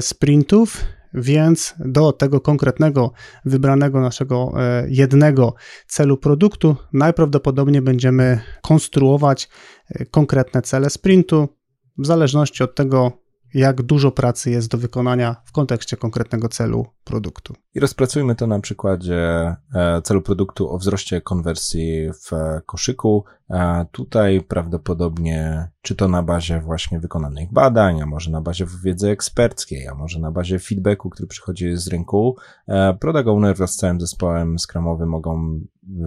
sprintów 0.00 0.84
więc 1.14 1.74
do 1.78 2.12
tego 2.12 2.40
konkretnego, 2.40 3.12
wybranego 3.44 4.00
naszego 4.00 4.52
e, 4.56 4.86
jednego 4.88 5.54
celu 5.86 6.16
produktu 6.16 6.76
najprawdopodobniej 6.92 7.82
będziemy 7.82 8.40
konstruować 8.62 9.48
e, 9.88 10.06
konkretne 10.06 10.62
cele 10.62 10.90
sprintu 10.90 11.48
w 11.98 12.06
zależności 12.06 12.62
od 12.62 12.74
tego, 12.74 13.12
jak 13.54 13.82
dużo 13.82 14.10
pracy 14.10 14.50
jest 14.50 14.68
do 14.68 14.78
wykonania 14.78 15.36
w 15.44 15.52
kontekście 15.52 15.96
konkretnego 15.96 16.48
celu 16.48 16.86
produktu. 17.04 17.54
I 17.74 17.80
rozpracujmy 17.80 18.34
to 18.34 18.46
na 18.46 18.60
przykładzie 18.60 19.56
e, 19.74 20.02
celu 20.02 20.22
produktu 20.22 20.70
o 20.70 20.78
wzroście 20.78 21.20
konwersji 21.20 22.10
w 22.12 22.60
koszyku. 22.66 23.24
Tutaj 23.92 24.40
prawdopodobnie, 24.40 25.68
czy 25.84 25.94
to 25.94 26.08
na 26.08 26.22
bazie 26.22 26.60
właśnie 26.60 27.00
wykonanych 27.00 27.52
badań, 27.52 28.02
a 28.02 28.06
może 28.06 28.30
na 28.30 28.40
bazie 28.40 28.66
wiedzy 28.84 29.10
eksperckiej, 29.10 29.88
a 29.88 29.94
może 29.94 30.18
na 30.18 30.30
bazie 30.30 30.58
feedbacku, 30.58 31.10
który 31.10 31.28
przychodzi 31.28 31.76
z 31.76 31.88
rynku, 31.88 32.36
e, 32.68 32.94
product 32.94 33.28
owner 33.28 33.56
wraz 33.56 33.70
z 33.70 33.76
całym 33.76 34.00
zespołem 34.00 34.58
skramowym 34.58 35.08
mogą 35.08 35.60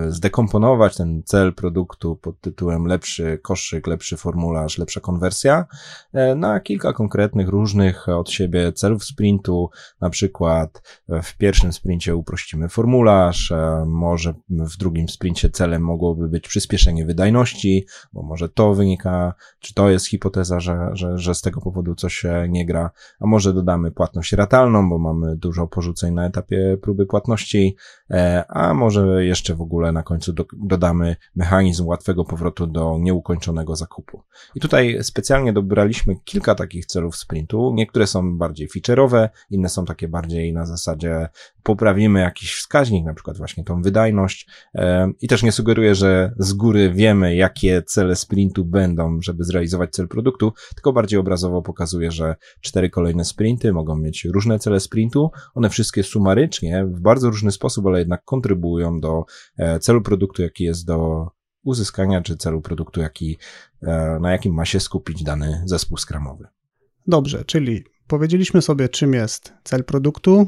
zdekomponować 0.10 0.98
ten 0.98 1.24
cel 1.26 1.54
produktu 1.54 2.16
pod 2.16 2.42
tytułem 2.42 2.86
lepszy 2.86 3.40
koszyk, 3.44 3.88
lepszy 3.88 4.18
formularz, 4.18 4.78
lepsza 4.78 5.00
konwersja 5.00 5.66
e, 6.14 6.36
na 6.36 6.60
kilka 6.60 6.94
konkretnych, 6.94 7.48
różnych 7.48 8.10
od 8.10 8.32
siebie 8.32 8.74
celów 8.74 9.04
sprintu. 9.04 9.70
Na 10.02 10.10
przykład 10.10 11.02
w 11.24 11.38
pierwszym 11.38 11.74
sprincie 11.74 12.16
uprościmy 12.16 12.70
formularz, 12.70 13.52
e, 13.52 13.86
może 13.88 14.34
w 14.50 14.78
drugim 14.78 15.10
sprincie 15.10 15.50
celem 15.50 15.82
mogłoby 15.82 16.30
być 16.30 16.48
przyspieszenie 16.48 17.06
wydajności, 17.06 17.86
bo 18.14 18.24
może 18.24 18.50
to 18.50 18.74
wynika, 18.74 19.34
czy 19.68 19.74
to 19.74 19.90
jest 19.90 20.08
hipoteza, 20.08 20.60
że, 20.60 20.90
że, 20.94 21.18
że 21.18 21.36
z 21.36 21.42
tego 21.42 21.62
powodu 21.62 21.96
coś 21.96 22.26
nie 22.50 22.66
gra, 22.66 22.92
a 23.20 23.28
może 23.28 23.54
dodamy 23.54 23.92
płatność 23.92 24.34
ratalną, 24.34 24.90
bo 24.90 24.98
mamy 24.98 25.36
dużo 25.36 25.68
porzuceń 25.68 26.14
na 26.14 26.26
etapie 26.26 26.78
próby 26.82 27.06
płatności, 27.06 27.76
e, 28.12 28.46
a 28.50 28.74
może 28.74 29.26
jeszcze 29.26 29.56
w 29.56 29.62
ogóle 29.62 29.92
na 29.92 30.04
końcu 30.04 30.34
do, 30.34 30.46
dodamy 30.54 31.16
mechanizm 31.36 31.86
łatwego 31.86 32.26
powrotu 32.26 32.68
do 32.68 32.98
nieukończonego 33.00 33.76
zakupu. 33.76 34.24
I 34.56 34.60
tutaj 34.60 34.98
specjalnie 35.02 35.54
dobraliśmy 35.54 36.16
kilka 36.24 36.56
takich 36.56 36.86
celów 36.86 37.16
sprintu. 37.16 37.74
Niektóre 37.76 38.08
są 38.08 38.38
bardziej 38.38 38.68
feature'owe, 38.70 39.30
inne 39.50 39.70
są 39.70 39.86
takie 39.86 40.08
bardziej 40.08 40.54
na 40.54 40.66
zasadzie 40.66 41.30
poprawimy 41.64 42.20
jakiś 42.20 42.56
wskaźnik, 42.56 43.06
na 43.06 43.14
przykład 43.14 43.38
właśnie 43.38 43.64
tą 43.64 43.82
wydajność. 43.82 44.48
E, 44.76 45.12
I 45.22 45.28
też 45.28 45.44
nie 45.44 45.52
sugeruję, 45.52 45.96
że 45.96 46.34
z 46.38 46.54
góry 46.54 46.92
wiemy, 46.94 47.36
jakie 47.36 47.82
cele 47.82 48.16
sprintu 48.16 48.66
będą, 48.66 49.22
żeby 49.22 49.44
zrealizować 49.44 49.57
cel 49.92 50.08
produktu, 50.08 50.54
tylko 50.76 50.94
bardziej 50.94 51.20
obrazowo 51.20 51.62
pokazuję, 51.62 52.12
że 52.12 52.36
cztery 52.62 52.90
kolejne 52.90 53.26
sprinty 53.26 53.74
mogą 53.74 53.98
mieć 53.98 54.26
różne 54.26 54.60
cele 54.60 54.80
sprintu. 54.80 55.32
One 55.56 55.70
wszystkie 55.70 56.04
sumarycznie, 56.04 56.86
w 56.86 57.00
bardzo 57.00 57.30
różny 57.30 57.52
sposób, 57.52 57.86
ale 57.86 58.00
jednak 58.00 58.24
kontrybują 58.24 59.00
do 59.00 59.24
e, 59.58 59.80
celu 59.80 60.02
produktu, 60.02 60.42
jaki 60.42 60.64
jest 60.64 60.86
do 60.86 61.28
uzyskania, 61.64 62.22
czy 62.22 62.38
celu 62.38 62.62
produktu, 62.62 63.02
jaki, 63.02 63.38
e, 63.82 64.20
na 64.22 64.32
jakim 64.32 64.54
ma 64.54 64.66
się 64.66 64.80
skupić 64.80 65.24
dany 65.24 65.64
zespół 65.66 65.98
skramowy. 65.98 66.48
Dobrze, 67.08 67.46
czyli 67.46 67.84
powiedzieliśmy 68.08 68.62
sobie, 68.62 68.90
czym 68.90 69.14
jest 69.14 69.54
cel 69.64 69.84
produktu, 69.84 70.48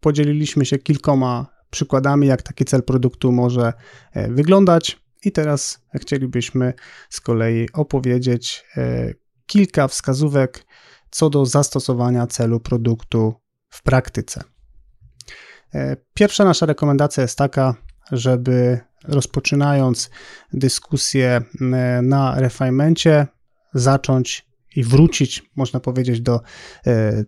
podzieliliśmy 0.00 0.66
się 0.66 0.78
kilkoma 0.78 1.46
przykładami, 1.70 2.26
jak 2.26 2.42
taki 2.42 2.64
cel 2.64 2.82
produktu 2.82 3.32
może 3.32 3.72
e, 4.12 4.32
wyglądać, 4.32 5.00
i 5.24 5.32
teraz 5.32 5.80
chcielibyśmy 5.94 6.74
z 7.10 7.20
kolei 7.20 7.68
opowiedzieć 7.72 8.64
e, 8.76 9.14
kilka 9.46 9.88
wskazówek 9.88 10.64
co 11.10 11.30
do 11.30 11.46
zastosowania 11.46 12.26
celu 12.26 12.60
produktu 12.60 13.34
w 13.68 13.82
praktyce. 13.82 14.42
Pierwsza 16.14 16.44
nasza 16.44 16.66
rekomendacja 16.66 17.22
jest 17.22 17.38
taka, 17.38 17.74
żeby 18.12 18.80
rozpoczynając 19.04 20.10
dyskusję 20.52 21.42
na 22.02 22.40
refinemencie, 22.40 23.26
zacząć 23.74 24.46
i 24.76 24.84
wrócić, 24.84 25.50
można 25.56 25.80
powiedzieć, 25.80 26.20
do 26.20 26.40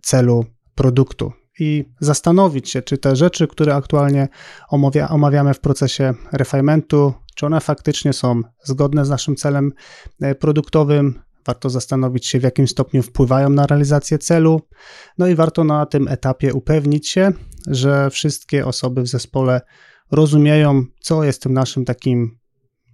celu 0.02 0.44
produktu 0.74 1.32
i 1.58 1.84
zastanowić 2.00 2.70
się, 2.70 2.82
czy 2.82 2.98
te 2.98 3.16
rzeczy, 3.16 3.48
które 3.48 3.74
aktualnie 3.74 4.28
omawia, 4.68 5.08
omawiamy 5.08 5.54
w 5.54 5.60
procesie 5.60 6.14
refinementu, 6.32 7.14
czy 7.34 7.46
one 7.46 7.60
faktycznie 7.60 8.12
są 8.12 8.42
zgodne 8.64 9.04
z 9.04 9.10
naszym 9.10 9.36
celem 9.36 9.72
e, 10.20 10.34
produktowym. 10.34 11.22
Warto 11.46 11.70
zastanowić 11.70 12.26
się, 12.26 12.40
w 12.40 12.42
jakim 12.42 12.68
stopniu 12.68 13.02
wpływają 13.02 13.50
na 13.50 13.66
realizację 13.66 14.18
celu. 14.18 14.60
No 15.18 15.26
i 15.26 15.34
warto 15.34 15.64
na 15.64 15.86
tym 15.86 16.08
etapie 16.08 16.54
upewnić 16.54 17.08
się, 17.08 17.32
że 17.66 18.10
wszystkie 18.10 18.66
osoby 18.66 19.02
w 19.02 19.08
zespole 19.08 19.60
rozumieją, 20.10 20.84
co 21.00 21.24
jest 21.24 21.42
tym 21.42 21.52
naszym 21.52 21.84
takim 21.84 22.38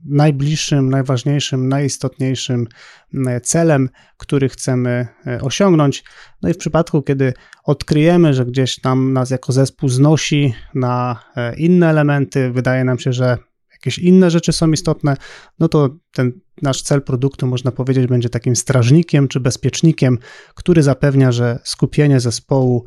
najbliższym, 0.04 0.90
najważniejszym, 0.90 1.68
najistotniejszym 1.68 2.66
e, 3.26 3.40
celem, 3.40 3.88
który 4.16 4.48
chcemy 4.48 5.08
e, 5.26 5.40
osiągnąć. 5.40 6.04
No 6.42 6.48
i 6.48 6.54
w 6.54 6.58
przypadku, 6.58 7.02
kiedy 7.02 7.32
odkryjemy, 7.64 8.34
że 8.34 8.46
gdzieś 8.46 8.80
tam 8.80 9.12
nas 9.12 9.30
jako 9.30 9.52
zespół 9.52 9.88
znosi 9.88 10.54
na 10.74 11.22
inne 11.56 11.90
elementy, 11.90 12.50
wydaje 12.50 12.84
nam 12.84 12.98
się, 12.98 13.12
że 13.12 13.38
jakieś 13.78 13.98
inne 13.98 14.30
rzeczy 14.30 14.52
są 14.52 14.70
istotne, 14.70 15.16
no 15.58 15.68
to 15.68 15.96
ten 16.12 16.32
nasz 16.62 16.82
cel 16.82 17.02
produktu, 17.02 17.46
można 17.46 17.72
powiedzieć, 17.72 18.06
będzie 18.06 18.28
takim 18.28 18.56
strażnikiem 18.56 19.28
czy 19.28 19.40
bezpiecznikiem, 19.40 20.18
który 20.54 20.82
zapewnia, 20.82 21.32
że 21.32 21.58
skupienie 21.64 22.20
zespołu 22.20 22.84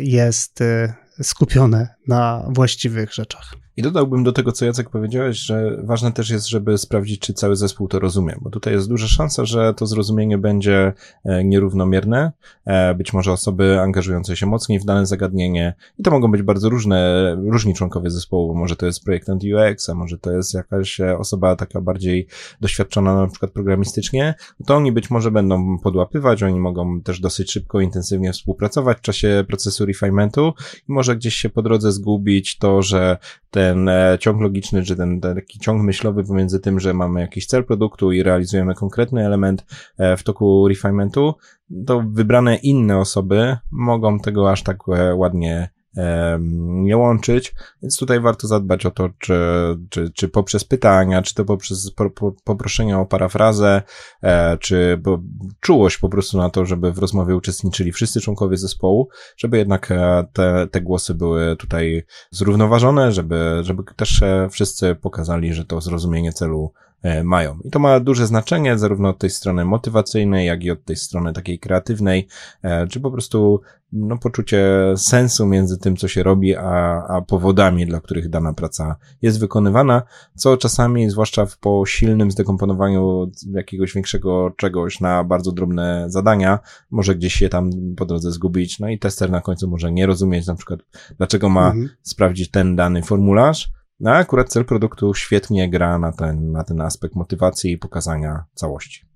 jest 0.00 0.62
skupione 1.22 1.94
na 2.08 2.48
właściwych 2.48 3.14
rzeczach. 3.14 3.54
I 3.80 3.82
dodałbym 3.82 4.24
do 4.24 4.32
tego, 4.32 4.52
co 4.52 4.64
Jacek 4.64 4.90
powiedziałeś, 4.90 5.38
że 5.38 5.76
ważne 5.84 6.12
też 6.12 6.30
jest, 6.30 6.48
żeby 6.48 6.78
sprawdzić, 6.78 7.20
czy 7.20 7.34
cały 7.34 7.56
zespół 7.56 7.88
to 7.88 7.98
rozumie, 7.98 8.36
bo 8.40 8.50
tutaj 8.50 8.74
jest 8.74 8.88
duża 8.88 9.06
szansa, 9.06 9.44
że 9.44 9.74
to 9.74 9.86
zrozumienie 9.86 10.38
będzie 10.38 10.92
e, 11.24 11.44
nierównomierne. 11.44 12.32
E, 12.64 12.94
być 12.94 13.12
może 13.12 13.32
osoby 13.32 13.80
angażujące 13.80 14.36
się 14.36 14.46
mocniej 14.46 14.80
w 14.80 14.84
dane 14.84 15.06
zagadnienie. 15.06 15.74
I 15.98 16.02
to 16.02 16.10
mogą 16.10 16.30
być 16.30 16.42
bardzo 16.42 16.68
różne, 16.68 17.36
różni 17.50 17.74
członkowie 17.74 18.10
zespołu, 18.10 18.54
może 18.54 18.76
to 18.76 18.86
jest 18.86 19.04
projektant 19.04 19.42
UX, 19.44 19.88
a 19.88 19.94
może 19.94 20.18
to 20.18 20.32
jest 20.32 20.54
jakaś 20.54 21.00
e, 21.00 21.18
osoba 21.18 21.56
taka 21.56 21.80
bardziej 21.80 22.26
doświadczona 22.60 23.14
na 23.14 23.26
przykład 23.26 23.52
programistycznie, 23.52 24.34
to 24.66 24.76
oni 24.76 24.92
być 24.92 25.10
może 25.10 25.30
będą 25.30 25.78
podłapywać, 25.78 26.42
oni 26.42 26.60
mogą 26.60 27.00
też 27.02 27.20
dosyć 27.20 27.52
szybko, 27.52 27.80
intensywnie 27.80 28.32
współpracować 28.32 28.98
w 28.98 29.00
czasie 29.00 29.44
procesu 29.48 29.86
refinementu. 29.86 30.52
I 30.88 30.92
może 30.92 31.16
gdzieś 31.16 31.34
się 31.34 31.48
po 31.48 31.62
drodze 31.62 31.92
zgubić 31.92 32.58
to, 32.58 32.82
że 32.82 33.18
ten 33.70 33.88
e, 33.88 34.16
ciąg 34.20 34.40
logiczny, 34.40 34.82
czy 34.82 34.96
ten, 34.96 35.20
ten 35.20 35.34
taki 35.34 35.58
ciąg 35.58 35.82
myślowy 35.82 36.24
pomiędzy 36.24 36.60
tym, 36.60 36.80
że 36.80 36.94
mamy 36.94 37.20
jakiś 37.20 37.46
cel 37.46 37.64
produktu 37.64 38.12
i 38.12 38.22
realizujemy 38.22 38.74
konkretny 38.74 39.26
element 39.26 39.66
e, 39.98 40.16
w 40.16 40.22
toku 40.22 40.68
refinementu, 40.68 41.34
to 41.86 42.04
wybrane 42.08 42.56
inne 42.56 42.98
osoby 42.98 43.56
mogą 43.70 44.20
tego 44.20 44.50
aż 44.50 44.62
tak 44.62 44.78
e, 44.88 45.14
ładnie 45.14 45.70
nie 46.58 46.96
łączyć, 46.96 47.54
więc 47.82 47.96
tutaj 47.96 48.20
warto 48.20 48.46
zadbać 48.46 48.86
o 48.86 48.90
to, 48.90 49.08
czy, 49.18 49.38
czy, 49.90 50.10
czy 50.14 50.28
poprzez 50.28 50.64
pytania, 50.64 51.22
czy 51.22 51.34
to 51.34 51.44
poprzez 51.44 51.90
po, 51.90 52.10
po, 52.10 52.32
poproszenia 52.44 53.00
o 53.00 53.06
parafrazę, 53.06 53.82
e, 54.22 54.58
czy 54.58 55.02
czułość 55.60 55.98
po 55.98 56.08
prostu 56.08 56.38
na 56.38 56.50
to, 56.50 56.66
żeby 56.66 56.92
w 56.92 56.98
rozmowie 56.98 57.36
uczestniczyli 57.36 57.92
wszyscy 57.92 58.20
członkowie 58.20 58.56
zespołu, 58.56 59.08
żeby 59.36 59.58
jednak 59.58 59.90
e, 59.90 60.26
te, 60.32 60.66
te 60.70 60.80
głosy 60.80 61.14
były 61.14 61.56
tutaj 61.56 62.02
zrównoważone, 62.30 63.12
żeby, 63.12 63.58
żeby 63.62 63.82
też 63.96 64.22
e, 64.22 64.48
wszyscy 64.50 64.94
pokazali, 64.94 65.54
że 65.54 65.64
to 65.64 65.80
zrozumienie 65.80 66.32
celu 66.32 66.72
mają. 67.24 67.58
I 67.64 67.70
to 67.70 67.78
ma 67.78 68.00
duże 68.00 68.26
znaczenie 68.26 68.78
zarówno 68.78 69.08
od 69.08 69.18
tej 69.18 69.30
strony 69.30 69.64
motywacyjnej, 69.64 70.46
jak 70.46 70.64
i 70.64 70.70
od 70.70 70.84
tej 70.84 70.96
strony 70.96 71.32
takiej 71.32 71.58
kreatywnej, 71.58 72.28
e, 72.62 72.86
czy 72.86 73.00
po 73.00 73.10
prostu 73.10 73.60
no, 73.92 74.18
poczucie 74.18 74.66
sensu 74.96 75.46
między 75.46 75.78
tym, 75.78 75.96
co 75.96 76.08
się 76.08 76.22
robi, 76.22 76.56
a, 76.56 77.02
a 77.08 77.22
powodami, 77.22 77.86
dla 77.86 78.00
których 78.00 78.28
dana 78.28 78.52
praca 78.52 78.96
jest 79.22 79.40
wykonywana, 79.40 80.02
co 80.34 80.56
czasami, 80.56 81.10
zwłaszcza 81.10 81.46
w, 81.46 81.58
po 81.58 81.86
silnym 81.86 82.30
zdekomponowaniu 82.30 83.30
jakiegoś 83.52 83.94
większego 83.94 84.50
czegoś 84.56 85.00
na 85.00 85.24
bardzo 85.24 85.52
drobne 85.52 86.04
zadania, 86.08 86.58
może 86.90 87.14
gdzieś 87.14 87.34
się 87.34 87.48
tam 87.48 87.70
po 87.96 88.06
drodze 88.06 88.32
zgubić, 88.32 88.78
no 88.78 88.88
i 88.88 88.98
tester 88.98 89.30
na 89.30 89.40
końcu 89.40 89.68
może 89.68 89.92
nie 89.92 90.06
rozumieć 90.06 90.46
na 90.46 90.54
przykład, 90.54 90.80
dlaczego 91.18 91.48
ma 91.48 91.66
mhm. 91.66 91.88
sprawdzić 92.02 92.50
ten 92.50 92.76
dany 92.76 93.02
formularz, 93.02 93.72
no, 94.00 94.10
akurat 94.10 94.48
cel 94.48 94.64
produktu 94.64 95.14
świetnie 95.14 95.70
gra 95.70 95.98
na 95.98 96.12
ten, 96.12 96.52
na 96.52 96.64
ten 96.64 96.80
aspekt 96.80 97.14
motywacji 97.14 97.72
i 97.72 97.78
pokazania 97.78 98.44
całości. 98.54 99.10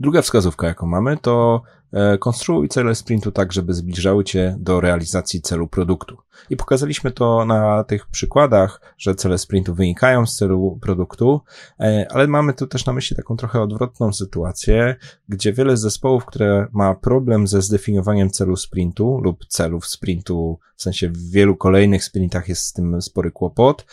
Druga 0.00 0.22
wskazówka, 0.22 0.66
jaką 0.66 0.86
mamy, 0.86 1.16
to 1.16 1.62
e, 1.92 2.18
konstruuj 2.18 2.68
cele 2.68 2.94
sprintu 2.94 3.32
tak, 3.32 3.52
żeby 3.52 3.74
zbliżały 3.74 4.24
cię 4.24 4.56
do 4.58 4.80
realizacji 4.80 5.42
celu 5.42 5.68
produktu. 5.68 6.16
I 6.50 6.56
pokazaliśmy 6.56 7.10
to 7.10 7.44
na 7.44 7.84
tych 7.84 8.06
przykładach, 8.06 8.94
że 8.98 9.14
cele 9.14 9.38
sprintu 9.38 9.74
wynikają 9.74 10.26
z 10.26 10.36
celu 10.36 10.78
produktu, 10.82 11.40
e, 11.80 12.06
ale 12.10 12.26
mamy 12.26 12.54
tu 12.54 12.66
też 12.66 12.86
na 12.86 12.92
myśli 12.92 13.16
taką 13.16 13.36
trochę 13.36 13.60
odwrotną 13.60 14.12
sytuację, 14.12 14.96
gdzie 15.28 15.52
wiele 15.52 15.76
zespołów, 15.76 16.24
które 16.24 16.66
ma 16.72 16.94
problem 16.94 17.46
ze 17.46 17.62
zdefiniowaniem 17.62 18.30
celu 18.30 18.56
sprintu 18.56 19.20
lub 19.20 19.46
celów 19.46 19.86
sprintu, 19.86 20.58
w 20.76 20.82
sensie 20.82 21.08
w 21.08 21.30
wielu 21.30 21.56
kolejnych 21.56 22.04
sprintach 22.04 22.48
jest 22.48 22.62
z 22.62 22.72
tym 22.72 23.02
spory 23.02 23.30
kłopot, 23.30 23.86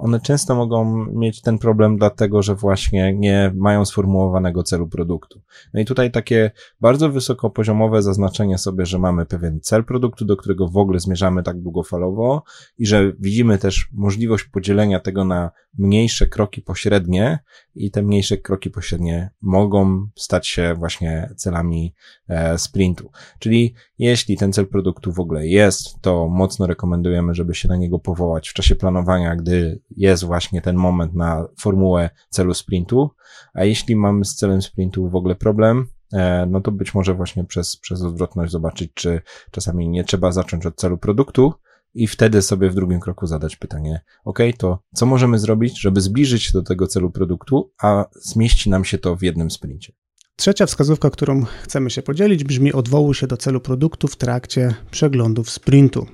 one 0.00 0.20
często 0.20 0.54
mogą 0.54 1.06
mieć 1.12 1.40
ten 1.40 1.58
problem 1.58 1.96
dlatego, 1.96 2.42
że 2.42 2.54
właśnie 2.54 3.14
nie 3.14 3.52
mają 3.54 3.84
sformułowanego 3.84 4.62
celu 4.62 4.88
produktu. 4.88 5.40
No 5.74 5.80
i 5.80 5.84
tutaj 5.84 6.10
takie 6.10 6.50
bardzo 6.80 7.10
wysokopoziomowe 7.10 8.02
zaznaczenie 8.02 8.58
sobie, 8.58 8.86
że 8.86 8.98
mamy 8.98 9.26
pewien 9.26 9.60
cel 9.60 9.84
produktu, 9.84 10.24
do 10.24 10.36
którego 10.36 10.68
w 10.68 10.76
ogóle 10.76 11.00
zmierzamy 11.00 11.42
tak 11.42 11.60
długofalowo 11.60 12.42
i 12.78 12.86
że 12.86 13.12
widzimy 13.18 13.58
też 13.58 13.88
możliwość 13.92 14.44
podzielenia 14.44 15.00
tego 15.00 15.24
na 15.24 15.50
mniejsze 15.78 16.26
kroki 16.26 16.62
pośrednie 16.62 17.38
i 17.74 17.90
te 17.90 18.02
mniejsze 18.02 18.36
kroki 18.36 18.70
pośrednie 18.70 19.30
mogą 19.40 20.08
stać 20.16 20.48
się 20.48 20.74
właśnie 20.78 21.30
celami 21.36 21.94
e, 22.28 22.58
sprintu. 22.58 23.10
Czyli 23.38 23.74
jeśli 23.98 24.36
ten 24.36 24.52
cel 24.52 24.66
produktu 24.66 25.12
w 25.12 25.20
ogóle 25.20 25.46
jest, 25.46 26.00
to 26.00 26.28
mocno 26.28 26.66
rekomendujemy, 26.66 27.34
żeby 27.34 27.54
się 27.54 27.68
na 27.68 27.76
niego 27.76 27.98
powołać 27.98 28.48
w 28.48 28.54
czasie 28.54 28.74
planowania, 28.74 29.36
gdy 29.36 29.80
jest 29.96 30.24
właśnie 30.24 30.62
ten 30.62 30.76
moment 30.76 31.14
na 31.14 31.46
formułę 31.58 32.10
celu 32.28 32.54
sprintu, 32.54 33.10
a 33.54 33.64
jeśli 33.64 33.96
mamy 33.96 34.24
z 34.24 34.34
celem 34.34 34.62
sprintu 34.62 35.10
w 35.10 35.14
ogóle 35.14 35.34
problem, 35.34 35.86
e, 36.12 36.46
no 36.46 36.60
to 36.60 36.72
być 36.72 36.94
może 36.94 37.14
właśnie 37.14 37.44
przez, 37.44 37.76
przez 37.76 38.02
odwrotność 38.02 38.52
zobaczyć, 38.52 38.90
czy 38.94 39.20
czasami 39.50 39.88
nie 39.88 40.04
trzeba 40.04 40.32
zacząć 40.32 40.66
od 40.66 40.76
celu 40.76 40.98
produktu, 40.98 41.52
i 41.94 42.06
wtedy 42.06 42.42
sobie 42.42 42.70
w 42.70 42.74
drugim 42.74 43.00
kroku 43.00 43.26
zadać 43.26 43.56
pytanie, 43.56 44.00
ok, 44.24 44.38
to 44.58 44.82
co 44.94 45.06
możemy 45.06 45.38
zrobić, 45.38 45.80
żeby 45.80 46.00
zbliżyć 46.00 46.42
się 46.42 46.52
do 46.52 46.62
tego 46.62 46.86
celu 46.86 47.10
produktu, 47.10 47.72
a 47.82 48.04
zmieści 48.12 48.70
nam 48.70 48.84
się 48.84 48.98
to 48.98 49.16
w 49.16 49.22
jednym 49.22 49.50
sprincie. 49.50 49.92
Trzecia 50.36 50.66
wskazówka, 50.66 51.10
którą 51.10 51.44
chcemy 51.62 51.90
się 51.90 52.02
podzielić, 52.02 52.44
brzmi 52.44 52.72
odwołuj 52.72 53.14
się 53.14 53.26
do 53.26 53.36
celu 53.36 53.60
produktu 53.60 54.08
w 54.08 54.16
trakcie 54.16 54.74
przeglądów 54.90 55.50
sprintu. 55.50 56.06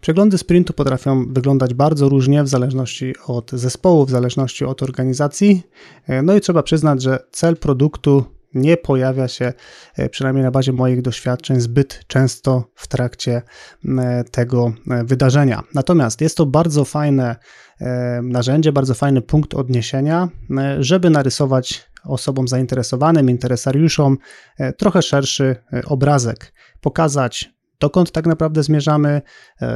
Przeglądy 0.00 0.38
sprintu 0.38 0.72
potrafią 0.72 1.32
wyglądać 1.32 1.74
bardzo 1.74 2.08
różnie 2.08 2.42
w 2.42 2.48
zależności 2.48 3.14
od 3.26 3.50
zespołu, 3.50 4.06
w 4.06 4.10
zależności 4.10 4.64
od 4.64 4.82
organizacji. 4.82 5.62
No 6.22 6.36
i 6.36 6.40
trzeba 6.40 6.62
przyznać, 6.62 7.02
że 7.02 7.18
cel 7.30 7.56
produktu 7.56 8.24
nie 8.54 8.76
pojawia 8.76 9.28
się, 9.28 9.52
e, 9.96 10.08
przynajmniej 10.08 10.44
na 10.44 10.50
bazie 10.50 10.72
moich 10.72 11.02
doświadczeń, 11.02 11.60
zbyt 11.60 12.04
często 12.06 12.64
w 12.74 12.88
trakcie 12.88 13.42
tego 14.30 14.72
e, 14.90 15.04
wydarzenia. 15.04 15.62
Natomiast 15.74 16.20
jest 16.20 16.36
to 16.36 16.46
bardzo 16.46 16.84
fajne 16.84 17.36
e, 17.80 18.20
narzędzie, 18.22 18.72
bardzo 18.72 18.94
fajny 18.94 19.22
punkt 19.22 19.54
odniesienia, 19.54 20.28
żeby 20.78 21.10
narysować 21.10 21.90
osobom 22.04 22.48
zainteresowanym, 22.48 23.30
interesariuszom 23.30 24.18
trochę 24.78 25.02
szerszy 25.02 25.56
obrazek, 25.86 26.52
pokazać 26.80 27.53
dokąd 27.80 28.12
tak 28.12 28.26
naprawdę 28.26 28.62
zmierzamy, 28.62 29.22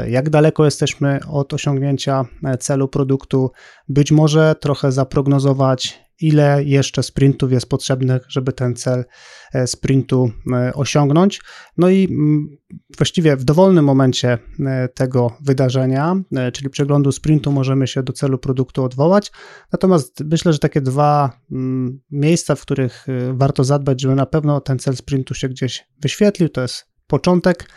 jak 0.08 0.30
daleko 0.30 0.64
jesteśmy 0.64 1.20
od 1.30 1.52
osiągnięcia 1.52 2.24
celu 2.60 2.88
produktu, 2.88 3.50
być 3.88 4.12
może 4.12 4.54
trochę 4.60 4.92
zaprognozować, 4.92 6.08
ile 6.20 6.64
jeszcze 6.64 7.02
sprintów 7.02 7.52
jest 7.52 7.68
potrzebnych, 7.68 8.22
żeby 8.28 8.52
ten 8.52 8.76
cel 8.76 9.04
e, 9.52 9.66
sprintu 9.66 10.30
e, 10.52 10.72
osiągnąć. 10.74 11.40
No 11.76 11.88
i 11.88 12.04
mm, 12.10 12.56
właściwie 12.96 13.36
w 13.36 13.44
dowolnym 13.44 13.84
momencie 13.84 14.38
e, 14.66 14.88
tego 14.88 15.36
wydarzenia, 15.40 16.16
czyli 16.52 16.70
przeglądu 16.70 17.12
sprintu, 17.12 17.52
możemy 17.52 17.86
się 17.86 18.02
do 18.02 18.12
celu 18.12 18.38
produktu 18.38 18.84
odwołać. 18.84 19.32
Natomiast 19.72 20.24
myślę, 20.24 20.52
że 20.52 20.58
takie 20.58 20.80
dwa 20.80 21.40
mm, 21.52 22.00
miejsca, 22.10 22.54
w 22.54 22.62
których 22.62 23.06
warto 23.32 23.64
zadbać, 23.64 24.02
żeby 24.02 24.14
na 24.14 24.26
pewno 24.26 24.60
ten 24.60 24.78
cel 24.78 24.96
sprintu 24.96 25.34
się 25.34 25.48
gdzieś 25.48 25.88
wyświetlił, 26.02 26.48
to 26.48 26.60
jest 26.62 26.88
początek 27.08 27.70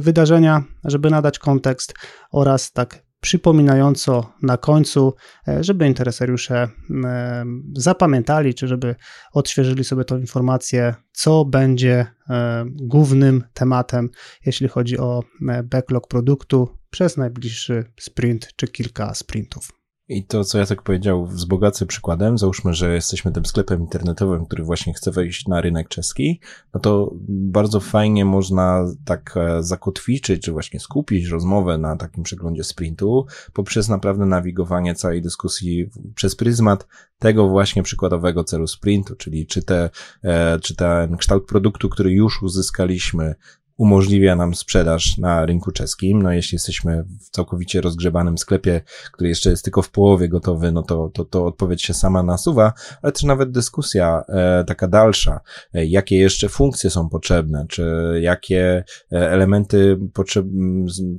wydarzenia, 0.00 0.62
żeby 0.84 1.10
nadać 1.10 1.38
kontekst 1.38 1.94
oraz 2.30 2.72
tak 2.72 3.02
przypominająco 3.22 4.32
na 4.42 4.56
końcu, 4.56 5.14
e, 5.48 5.64
żeby 5.64 5.86
interesariusze 5.86 6.68
e, 7.04 7.44
zapamiętali, 7.76 8.54
czy 8.54 8.68
żeby 8.68 8.94
odświeżyli 9.32 9.84
sobie 9.84 10.04
tą 10.04 10.18
informację, 10.18 10.94
co 11.12 11.44
będzie 11.44 12.06
e, 12.30 12.64
głównym 12.66 13.44
tematem, 13.54 14.10
jeśli 14.46 14.68
chodzi 14.68 14.98
o 14.98 15.22
backlog 15.64 16.08
produktu 16.08 16.78
przez 16.90 17.16
najbliższy 17.16 17.84
sprint 18.00 18.48
czy 18.56 18.68
kilka 18.68 19.14
sprintów. 19.14 19.81
I 20.12 20.24
to, 20.24 20.44
co 20.44 20.58
ja 20.58 20.66
tak 20.66 20.82
powiedział, 20.82 21.26
wzbogacę 21.26 21.86
przykładem, 21.86 22.38
załóżmy, 22.38 22.74
że 22.74 22.94
jesteśmy 22.94 23.32
tym 23.32 23.46
sklepem 23.46 23.80
internetowym, 23.80 24.46
który 24.46 24.64
właśnie 24.64 24.94
chce 24.94 25.10
wejść 25.10 25.46
na 25.48 25.60
rynek 25.60 25.88
czeski, 25.88 26.40
no 26.74 26.80
to 26.80 27.14
bardzo 27.28 27.80
fajnie 27.80 28.24
można 28.24 28.84
tak 29.04 29.34
e, 29.36 29.62
zakotwiczyć, 29.62 30.42
czy 30.42 30.52
właśnie 30.52 30.80
skupić 30.80 31.26
rozmowę 31.26 31.78
na 31.78 31.96
takim 31.96 32.24
przeglądzie 32.24 32.64
sprintu, 32.64 33.26
poprzez 33.52 33.88
naprawdę 33.88 34.26
nawigowanie 34.26 34.94
całej 34.94 35.22
dyskusji 35.22 35.90
przez 36.14 36.36
pryzmat 36.36 36.86
tego 37.18 37.48
właśnie 37.48 37.82
przykładowego 37.82 38.44
celu 38.44 38.66
sprintu, 38.66 39.16
czyli 39.16 39.46
czy, 39.46 39.62
te, 39.62 39.90
e, 40.22 40.58
czy 40.58 40.76
ten 40.76 41.16
kształt 41.16 41.46
produktu, 41.46 41.88
który 41.88 42.12
już 42.12 42.42
uzyskaliśmy, 42.42 43.34
umożliwia 43.82 44.36
nam 44.36 44.54
sprzedaż 44.54 45.18
na 45.18 45.46
rynku 45.46 45.72
czeskim. 45.72 46.22
No 46.22 46.32
jeśli 46.32 46.56
jesteśmy 46.56 47.04
w 47.20 47.30
całkowicie 47.30 47.80
rozgrzebanym 47.80 48.38
sklepie, 48.38 48.80
który 49.12 49.28
jeszcze 49.28 49.50
jest 49.50 49.64
tylko 49.64 49.82
w 49.82 49.90
połowie 49.90 50.28
gotowy, 50.28 50.72
no 50.72 50.82
to, 50.82 51.10
to, 51.14 51.24
to 51.24 51.46
odpowiedź 51.46 51.82
się 51.82 51.94
sama 51.94 52.22
nasuwa, 52.22 52.72
ale 53.02 53.12
też 53.12 53.22
nawet 53.22 53.50
dyskusja 53.50 54.24
e, 54.28 54.64
taka 54.64 54.88
dalsza, 54.88 55.40
e, 55.74 55.86
jakie 55.86 56.18
jeszcze 56.18 56.48
funkcje 56.48 56.90
są 56.90 57.08
potrzebne, 57.08 57.66
czy 57.68 57.84
jakie 58.20 58.84
e, 59.12 59.30
elementy 59.30 59.98
potrzeb, 60.12 60.46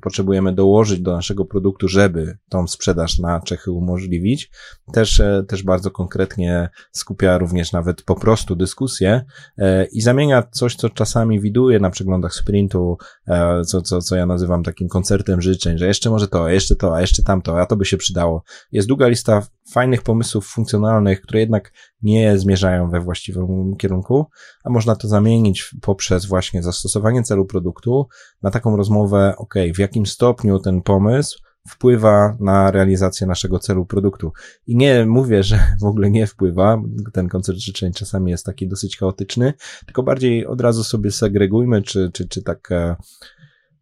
potrzebujemy 0.02 0.54
dołożyć 0.54 1.02
do 1.02 1.16
naszego 1.16 1.46
produktu, 1.46 1.88
żeby 1.88 2.38
tą 2.50 2.68
sprzedaż 2.68 3.20
na 3.20 3.42
Czechy 3.42 3.72
umożliwić, 3.72 4.52
też, 4.94 5.20
e, 5.20 5.44
też 5.48 5.64
bardzo 5.64 5.92
konkretnie 5.92 6.70
skupia 6.92 7.38
również 7.38 7.72
nawet 7.72 8.02
po 8.02 8.16
prostu 8.16 8.56
dyskusję 8.56 9.26
e, 9.58 9.86
i 9.86 10.02
zamienia 10.02 10.44
coś, 10.52 10.76
co 10.76 10.90
czasami 10.90 11.40
widuje 11.40 11.80
na 11.80 11.90
przeglądach 11.90 12.34
sprintu, 12.54 12.98
e, 13.28 13.62
co, 13.66 13.82
co, 13.82 14.02
co 14.02 14.16
ja 14.16 14.26
nazywam 14.26 14.64
takim 14.64 14.88
koncertem 14.88 15.42
życzeń, 15.42 15.78
że 15.78 15.88
jeszcze 15.88 16.10
może 16.10 16.28
to, 16.28 16.50
jeszcze 16.50 16.76
to, 16.76 16.96
a 16.96 17.02
jeszcze 17.02 17.24
tamto, 17.24 17.60
a 17.60 17.66
to 17.66 17.76
by 17.76 17.86
się 17.86 17.98
przydało. 17.98 18.44
Jest 18.72 18.88
długa 18.88 19.08
lista 19.08 19.42
fajnych 19.72 20.02
pomysłów 20.02 20.48
funkcjonalnych, 20.48 21.22
które 21.22 21.40
jednak 21.40 21.74
nie 22.02 22.38
zmierzają 22.38 22.90
we 22.90 23.00
właściwym 23.00 23.76
kierunku, 23.78 24.26
a 24.64 24.70
można 24.70 24.96
to 24.96 25.08
zamienić 25.08 25.76
poprzez 25.82 26.26
właśnie 26.26 26.64
zastosowanie 26.64 27.24
celu 27.24 27.46
produktu 27.46 28.08
na 28.42 28.52
taką 28.52 28.78
rozmowę, 28.78 29.34
ok, 29.38 29.54
w 29.76 29.80
jakim 29.80 30.06
stopniu 30.06 30.60
ten 30.60 30.82
pomysł 30.82 31.40
wpływa 31.68 32.38
na 32.40 32.72
realizację 32.72 33.28
naszego 33.28 33.60
celu 33.60 33.86
produktu. 33.86 34.32
I 34.68 34.76
nie 34.76 35.06
mówię, 35.06 35.44
że 35.44 35.60
w 35.82 35.86
ogóle 35.86 36.12
nie 36.12 36.28
wpływa, 36.28 36.82
ten 37.14 37.30
koncert 37.30 37.58
życzeń 37.58 37.94
czasami 37.94 38.32
jest 38.32 38.46
taki 38.46 38.68
dosyć 38.68 38.98
chaotyczny, 38.98 39.54
tylko 39.86 40.04
bardziej 40.04 40.46
od 40.46 40.62
razu 40.62 40.84
sobie 40.84 41.12
segregujmy, 41.12 41.82
czy, 41.82 42.12
czy, 42.14 42.28
czy 42.28 42.44
tak 42.44 42.72
e, 42.72 42.96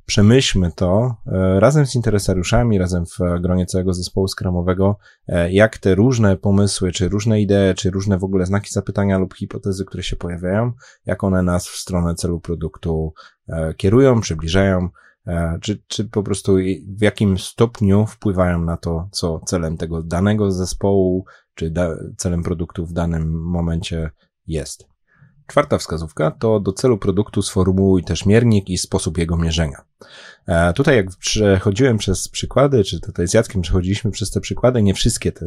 przemyślmy 0.06 0.72
to 0.76 1.16
e, 1.28 1.60
razem 1.60 1.86
z 1.86 1.96
interesariuszami, 1.96 2.78
razem 2.78 3.06
w 3.06 3.42
gronie 3.42 3.66
całego 3.66 3.94
zespołu 3.94 4.28
skramowego, 4.28 4.98
e, 5.28 5.52
jak 5.52 5.78
te 5.78 5.96
różne 5.96 6.38
pomysły, 6.38 6.92
czy 6.92 7.10
różne 7.10 7.42
idee, 7.42 7.74
czy 7.76 7.92
różne 7.92 8.18
w 8.18 8.24
ogóle 8.24 8.46
znaki 8.46 8.70
zapytania 8.72 9.18
lub 9.18 9.34
hipotezy, 9.34 9.86
które 9.86 10.04
się 10.04 10.16
pojawiają, 10.16 10.72
jak 11.06 11.24
one 11.24 11.44
nas 11.44 11.68
w 11.68 11.76
stronę 11.76 12.16
celu 12.16 12.40
produktu 12.40 13.14
kierują, 13.78 14.22
przybliżają, 14.22 14.90
czy, 15.62 15.84
czy 15.88 16.06
po 16.06 16.24
prostu 16.24 16.56
w 16.98 17.02
jakim 17.02 17.38
stopniu 17.38 18.06
wpływają 18.06 18.62
na 18.62 18.78
to, 18.78 19.10
co 19.12 19.40
celem 19.46 19.78
tego 19.78 20.04
danego 20.04 20.52
zespołu, 20.52 21.26
czy 21.56 21.70
da, 21.70 21.90
celem 22.18 22.44
produktu 22.44 22.86
w 22.86 22.94
danym 22.94 23.42
momencie 23.42 24.12
jest. 24.48 24.92
Czwarta 25.48 25.78
wskazówka 25.78 26.32
to 26.32 26.60
do 26.60 26.74
celu 26.74 26.98
produktu 26.98 27.42
sformułuj 27.42 28.04
też 28.04 28.26
miernik 28.26 28.70
i 28.70 28.78
sposób 28.78 29.18
jego 29.18 29.38
mierzenia. 29.38 29.82
E, 30.48 30.74
tutaj 30.74 30.96
jak 30.96 31.10
przechodziłem 31.20 31.98
przez 31.98 32.28
przykłady, 32.28 32.84
czy 32.84 33.00
tutaj 33.00 33.28
z 33.28 33.34
Jackiem 33.34 33.62
przechodziliśmy 33.62 34.12
przez 34.12 34.32
te 34.32 34.42
przykłady, 34.42 34.84
nie 34.84 34.94
wszystkie 34.94 35.32
te 35.32 35.46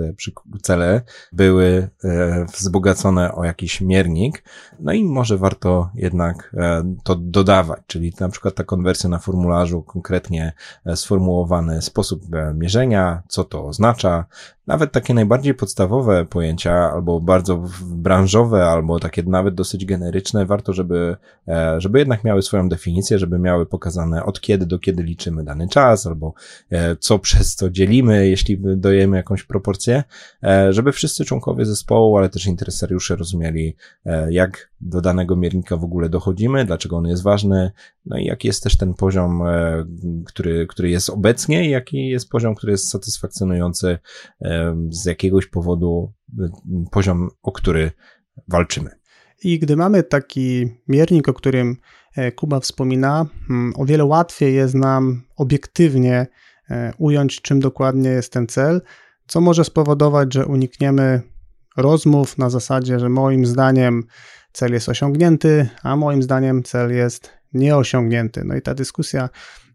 cele 0.62 1.02
były 1.32 1.88
e, 2.04 2.44
wzbogacone 2.44 3.34
o 3.34 3.44
jakiś 3.44 3.80
miernik, 3.80 4.44
no 4.80 4.92
i 4.92 5.04
może 5.04 5.38
warto 5.38 5.90
jednak 5.94 6.54
e, 6.56 6.94
to 7.04 7.14
dodawać, 7.14 7.80
czyli 7.86 8.12
na 8.20 8.28
przykład 8.28 8.54
ta 8.54 8.64
konwersja 8.64 9.10
na 9.10 9.18
formularzu, 9.18 9.82
konkretnie 9.82 10.52
sformułowany 10.94 11.82
sposób 11.82 12.22
mierzenia, 12.54 13.22
co 13.28 13.44
to 13.44 13.66
oznacza, 13.66 14.24
nawet 14.66 14.92
takie 14.92 15.14
najbardziej 15.14 15.54
podstawowe 15.54 16.24
pojęcia, 16.24 16.92
albo 16.92 17.20
bardzo 17.20 17.64
branżowe, 17.82 18.64
albo 18.64 19.00
takie 19.00 19.22
nawet 19.22 19.54
dosyć 19.54 19.84
generyczne, 19.84 20.46
warto, 20.46 20.72
żeby, 20.72 21.16
żeby 21.78 21.98
jednak 21.98 22.24
miały 22.24 22.42
swoją 22.42 22.68
definicję, 22.68 23.18
żeby 23.18 23.38
miały 23.38 23.66
pokazane 23.66 24.24
od 24.24 24.40
kiedy 24.40 24.66
do 24.66 24.78
kiedy 24.84 25.02
liczymy 25.02 25.44
dany 25.44 25.68
czas, 25.68 26.06
albo 26.06 26.34
e, 26.70 26.96
co 26.96 27.18
przez 27.18 27.54
co 27.54 27.70
dzielimy, 27.70 28.28
jeśli 28.28 28.58
dojemy 28.76 29.16
jakąś 29.16 29.42
proporcję, 29.42 30.04
e, 30.42 30.72
żeby 30.72 30.92
wszyscy 30.92 31.24
członkowie 31.24 31.64
zespołu, 31.64 32.16
ale 32.16 32.28
też 32.28 32.46
interesariusze 32.46 33.16
rozumieli, 33.16 33.76
e, 34.06 34.32
jak 34.32 34.70
do 34.80 35.00
danego 35.00 35.36
miernika 35.36 35.76
w 35.76 35.84
ogóle 35.84 36.08
dochodzimy, 36.08 36.64
dlaczego 36.64 36.96
on 36.96 37.06
jest 37.06 37.22
ważny, 37.22 37.70
no 38.06 38.18
i 38.18 38.24
jaki 38.24 38.48
jest 38.48 38.62
też 38.62 38.76
ten 38.76 38.94
poziom, 38.94 39.42
który, 40.26 40.66
który 40.66 40.90
jest 40.90 41.10
obecnie 41.10 41.66
i 41.66 41.70
jaki 41.70 42.08
jest 42.08 42.28
poziom, 42.28 42.54
który 42.54 42.72
jest 42.72 42.90
satysfakcjonujący 42.90 43.98
z 44.90 45.04
jakiegoś 45.04 45.46
powodu, 45.46 46.12
poziom, 46.90 47.28
o 47.42 47.52
który 47.52 47.90
walczymy. 48.48 48.90
I 49.44 49.58
gdy 49.58 49.76
mamy 49.76 50.02
taki 50.02 50.68
miernik, 50.88 51.28
o 51.28 51.34
którym 51.34 51.76
Kuba 52.36 52.60
wspomina, 52.60 53.26
mm, 53.50 53.72
o 53.76 53.84
wiele 53.84 54.04
łatwiej 54.04 54.54
jest 54.54 54.74
nam 54.74 55.22
obiektywnie 55.36 56.26
e, 56.70 56.92
ująć, 56.98 57.42
czym 57.42 57.60
dokładnie 57.60 58.10
jest 58.10 58.32
ten 58.32 58.46
cel, 58.46 58.82
co 59.26 59.40
może 59.40 59.64
spowodować, 59.64 60.34
że 60.34 60.46
unikniemy 60.46 61.22
rozmów 61.76 62.38
na 62.38 62.50
zasadzie, 62.50 62.98
że 63.00 63.08
moim 63.08 63.46
zdaniem 63.46 64.04
cel 64.52 64.72
jest 64.72 64.88
osiągnięty, 64.88 65.68
a 65.82 65.96
moim 65.96 66.22
zdaniem 66.22 66.62
cel 66.62 66.92
jest 66.92 67.30
nieosiągnięty. 67.52 68.44
No 68.44 68.56
i 68.56 68.62
ta 68.62 68.74
dyskusja 68.74 69.28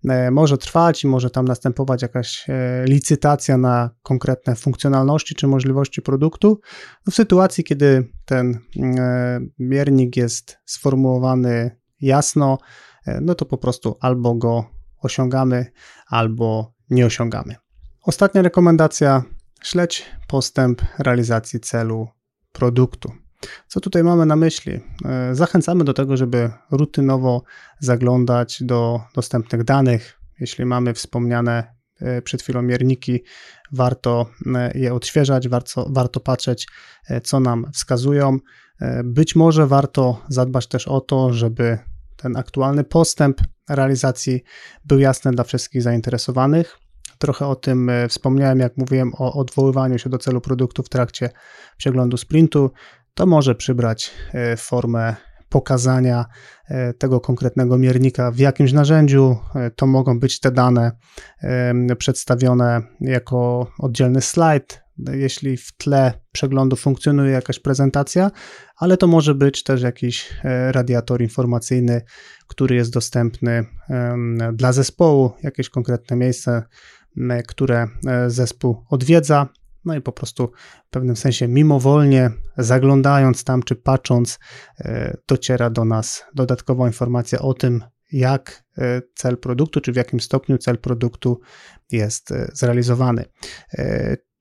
e, 0.09 0.31
może 0.31 0.57
trwać 0.57 1.03
i 1.03 1.07
może 1.07 1.29
tam 1.29 1.45
następować 1.45 2.01
jakaś 2.01 2.45
licytacja 2.85 3.57
na 3.57 3.89
konkretne 4.03 4.55
funkcjonalności 4.55 5.35
czy 5.35 5.47
możliwości 5.47 6.01
produktu. 6.01 6.59
No 7.07 7.11
w 7.11 7.15
sytuacji, 7.15 7.63
kiedy 7.63 8.07
ten 8.25 8.59
miernik 9.59 10.17
jest 10.17 10.57
sformułowany 10.65 11.78
jasno, 12.01 12.57
e, 13.05 13.21
no 13.21 13.35
to 13.35 13.45
po 13.45 13.57
prostu 13.57 13.97
albo 13.99 14.35
go 14.35 14.65
osiągamy, 15.01 15.65
albo 16.07 16.73
nie 16.89 17.05
osiągamy. 17.05 17.55
Ostatnia 18.03 18.41
rekomendacja: 18.41 19.23
śledź 19.63 20.05
postęp 20.27 20.81
realizacji 20.99 21.59
celu 21.59 22.07
produktu. 22.51 23.11
Co 23.67 23.79
tutaj 23.79 24.03
mamy 24.03 24.25
na 24.25 24.35
myśli? 24.35 24.79
E, 25.05 25.35
zachęcamy 25.35 25.83
do 25.83 25.93
tego, 25.93 26.17
żeby 26.17 26.51
rutynowo 26.71 27.43
zaglądać 27.79 28.63
do 28.63 29.01
dostępnych 29.15 29.63
danych. 29.63 30.19
Jeśli 30.39 30.65
mamy 30.65 30.93
wspomniane 30.93 31.75
e, 32.01 32.21
przed 32.21 32.41
chwilą 32.41 32.61
mierniki, 32.61 33.23
warto 33.71 34.29
je 34.75 34.93
odświeżać, 34.93 35.49
warto, 35.49 35.87
warto 35.89 36.19
patrzeć, 36.19 36.67
co 37.23 37.39
nam 37.39 37.65
wskazują. 37.73 38.37
Być 39.03 39.35
może 39.35 39.67
warto 39.67 40.21
zadbać 40.29 40.67
też 40.67 40.87
o 40.87 41.01
to, 41.01 41.33
żeby 41.33 41.79
ten 42.21 42.37
aktualny 42.37 42.83
postęp 42.83 43.41
realizacji 43.69 44.43
był 44.85 44.99
jasny 44.99 45.31
dla 45.31 45.43
wszystkich 45.43 45.81
zainteresowanych. 45.81 46.77
Trochę 47.17 47.47
o 47.47 47.55
tym 47.55 47.89
e, 47.89 48.07
wspomniałem, 48.07 48.59
jak 48.59 48.77
mówiłem 48.77 49.11
o 49.17 49.33
odwoływaniu 49.33 49.99
się 49.99 50.09
do 50.09 50.17
celu 50.17 50.41
produktu 50.41 50.83
w 50.83 50.89
trakcie 50.89 51.29
przeglądu 51.77 52.17
sprintu. 52.17 52.71
To 53.13 53.25
może 53.25 53.55
przybrać 53.55 54.11
e, 54.33 54.57
formę 54.57 55.15
pokazania 55.49 56.25
e, 56.67 56.93
tego 56.93 57.19
konkretnego 57.19 57.77
miernika 57.77 58.31
w 58.31 58.37
jakimś 58.37 58.73
narzędziu. 58.73 59.37
To 59.75 59.87
mogą 59.87 60.19
być 60.19 60.39
te 60.39 60.51
dane 60.51 60.91
przedstawione 61.97 62.81
jako 63.01 63.71
oddzielny 63.79 64.21
slajd, 64.21 64.81
jeśli 65.11 65.57
w 65.57 65.77
tle 65.77 66.13
przeglądu 66.31 66.75
funkcjonuje 66.75 67.31
jakaś 67.31 67.59
prezentacja, 67.59 68.31
ale 68.77 68.97
to 68.97 69.07
może 69.07 69.35
być 69.35 69.63
też 69.63 69.81
jakiś 69.81 70.29
e, 70.43 70.71
radiator 70.71 71.21
informacyjny, 71.21 72.01
który 72.47 72.75
jest 72.75 72.93
dostępny 72.93 73.65
dla 74.53 74.73
zespołu, 74.73 75.31
jakieś 75.43 75.69
konkretne 75.69 76.17
miejsce, 76.17 76.63
które 77.47 77.87
e, 78.07 78.29
zespół 78.29 78.85
odwiedza. 78.89 79.47
No 79.85 79.95
i 79.95 80.01
po 80.01 80.11
prostu 80.11 80.51
w 80.87 80.89
pewnym 80.89 81.15
sensie 81.15 81.47
mimowolnie, 81.47 82.31
zaglądając 82.57 83.43
tam 83.43 83.63
czy 83.63 83.75
patrząc, 83.75 84.39
e, 84.79 85.17
dociera 85.27 85.69
do 85.69 85.85
nas 85.85 86.25
dodatkowa 86.35 86.87
informacja 86.87 87.39
o 87.39 87.53
tym, 87.53 87.83
jak 88.11 88.63
cel 89.15 89.37
produktu, 89.37 89.81
czy 89.81 89.91
w 89.91 89.95
jakim 89.95 90.19
stopniu 90.19 90.57
cel 90.57 90.77
produktu 90.77 91.39
jest 91.91 92.33
zrealizowany. 92.53 93.25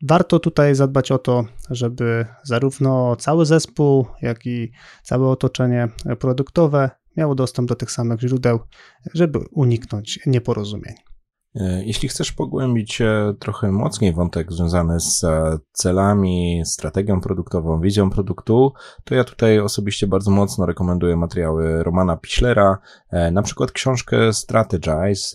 Warto 0.02 0.38
tutaj 0.38 0.74
zadbać 0.74 1.12
o 1.12 1.18
to, 1.18 1.44
żeby 1.70 2.26
zarówno 2.42 3.16
cały 3.16 3.46
zespół, 3.46 4.06
jak 4.22 4.46
i 4.46 4.72
całe 5.02 5.28
otoczenie 5.28 5.88
produktowe 6.18 6.90
miało 7.16 7.34
dostęp 7.34 7.68
do 7.68 7.74
tych 7.74 7.90
samych 7.90 8.20
źródeł, 8.20 8.60
żeby 9.14 9.38
uniknąć 9.38 10.18
nieporozumień. 10.26 11.07
E, 11.58 11.84
jeśli 11.84 12.08
chcesz 12.08 12.32
pogłębić 12.32 13.00
e, 13.00 13.34
trochę 13.38 13.72
mocniej 13.72 14.12
wątek 14.12 14.52
związany 14.52 15.00
z 15.00 15.24
e, 15.24 15.58
celami, 15.72 16.62
strategią 16.64 17.20
produktową, 17.20 17.80
wizją 17.80 18.10
produktu, 18.10 18.72
to 19.04 19.14
ja 19.14 19.24
tutaj 19.24 19.58
osobiście 19.58 20.06
bardzo 20.06 20.30
mocno 20.30 20.66
rekomenduję 20.66 21.16
materiały 21.16 21.82
Romana 21.82 22.16
Piślera, 22.16 22.78
na 23.32 23.42
przykład 23.42 23.72
książkę 23.72 24.32
Strategize, 24.32 25.32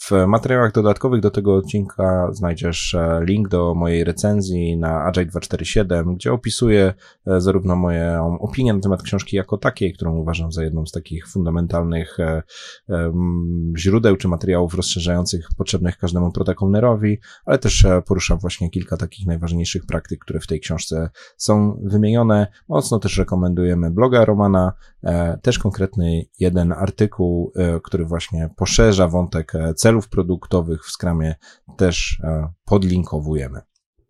w 0.00 0.26
materiałach 0.26 0.72
dodatkowych 0.72 1.20
do 1.20 1.30
tego 1.30 1.54
odcinka 1.54 2.28
znajdziesz 2.32 2.94
e, 2.94 3.20
link 3.24 3.48
do 3.48 3.74
mojej 3.74 4.04
recenzji 4.04 4.76
na 4.76 5.04
Agile 5.04 5.26
247, 5.26 6.14
gdzie 6.14 6.32
opisuję 6.32 6.94
e, 7.26 7.40
zarówno 7.40 7.76
moją 7.76 8.38
opinię 8.38 8.74
na 8.74 8.80
temat 8.80 9.02
książki 9.02 9.36
jako 9.36 9.58
takiej, 9.58 9.92
którą 9.92 10.16
uważam 10.16 10.52
za 10.52 10.64
jedną 10.64 10.86
z 10.86 10.92
takich 10.92 11.28
fundamentalnych 11.28 12.20
e, 12.20 12.42
źródeł 13.76 14.16
czy 14.16 14.28
materiałów 14.28 14.74
rozszerzających 14.74 15.48
potrzebnych 15.56 15.98
każdemu 15.98 16.32
protagonerowi, 16.32 17.18
ale 17.44 17.58
też 17.58 17.86
poruszam 18.06 18.38
właśnie 18.38 18.70
kilka 18.70 18.96
takich 18.96 19.26
najważniejszych 19.26 19.86
praktyk, 19.86 20.20
które 20.20 20.40
w 20.40 20.46
tej 20.46 20.60
książce 20.60 21.10
są 21.36 21.80
wymienione. 21.84 22.46
Mocno 22.68 22.98
też 22.98 23.18
rekomendujemy 23.18 23.90
bloga 23.90 24.24
Romana, 24.24 24.72
też 25.42 25.58
konkretny 25.58 26.22
jeden 26.38 26.72
artykuł, 26.72 27.52
który 27.82 28.04
właśnie 28.04 28.50
poszerza 28.56 29.08
wątek 29.08 29.52
celów 29.76 29.89
celów 29.90 30.08
produktowych 30.08 30.86
w 30.86 30.90
Scrumie 30.90 31.34
też 31.76 32.20
e, 32.24 32.52
podlinkowujemy. 32.64 33.60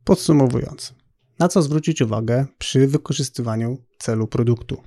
Podsumowując, 0.05 0.95
na 1.39 1.49
co 1.49 1.63
zwrócić 1.63 2.03
uwagę 2.03 2.47
przy 2.59 2.87
wykorzystywaniu 2.87 3.79
celu 3.99 4.27
produktu? 4.27 4.83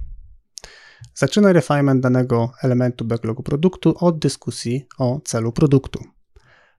Zaczynaj 1.16 1.54
refinement 1.54 2.02
danego 2.02 2.52
elementu 2.64 3.06
backlogu 3.06 3.44
produktu 3.44 3.96
od 4.00 4.20
dyskusji 4.20 4.86
o 4.98 5.22
celu 5.24 5.52
produktu. 5.52 6.04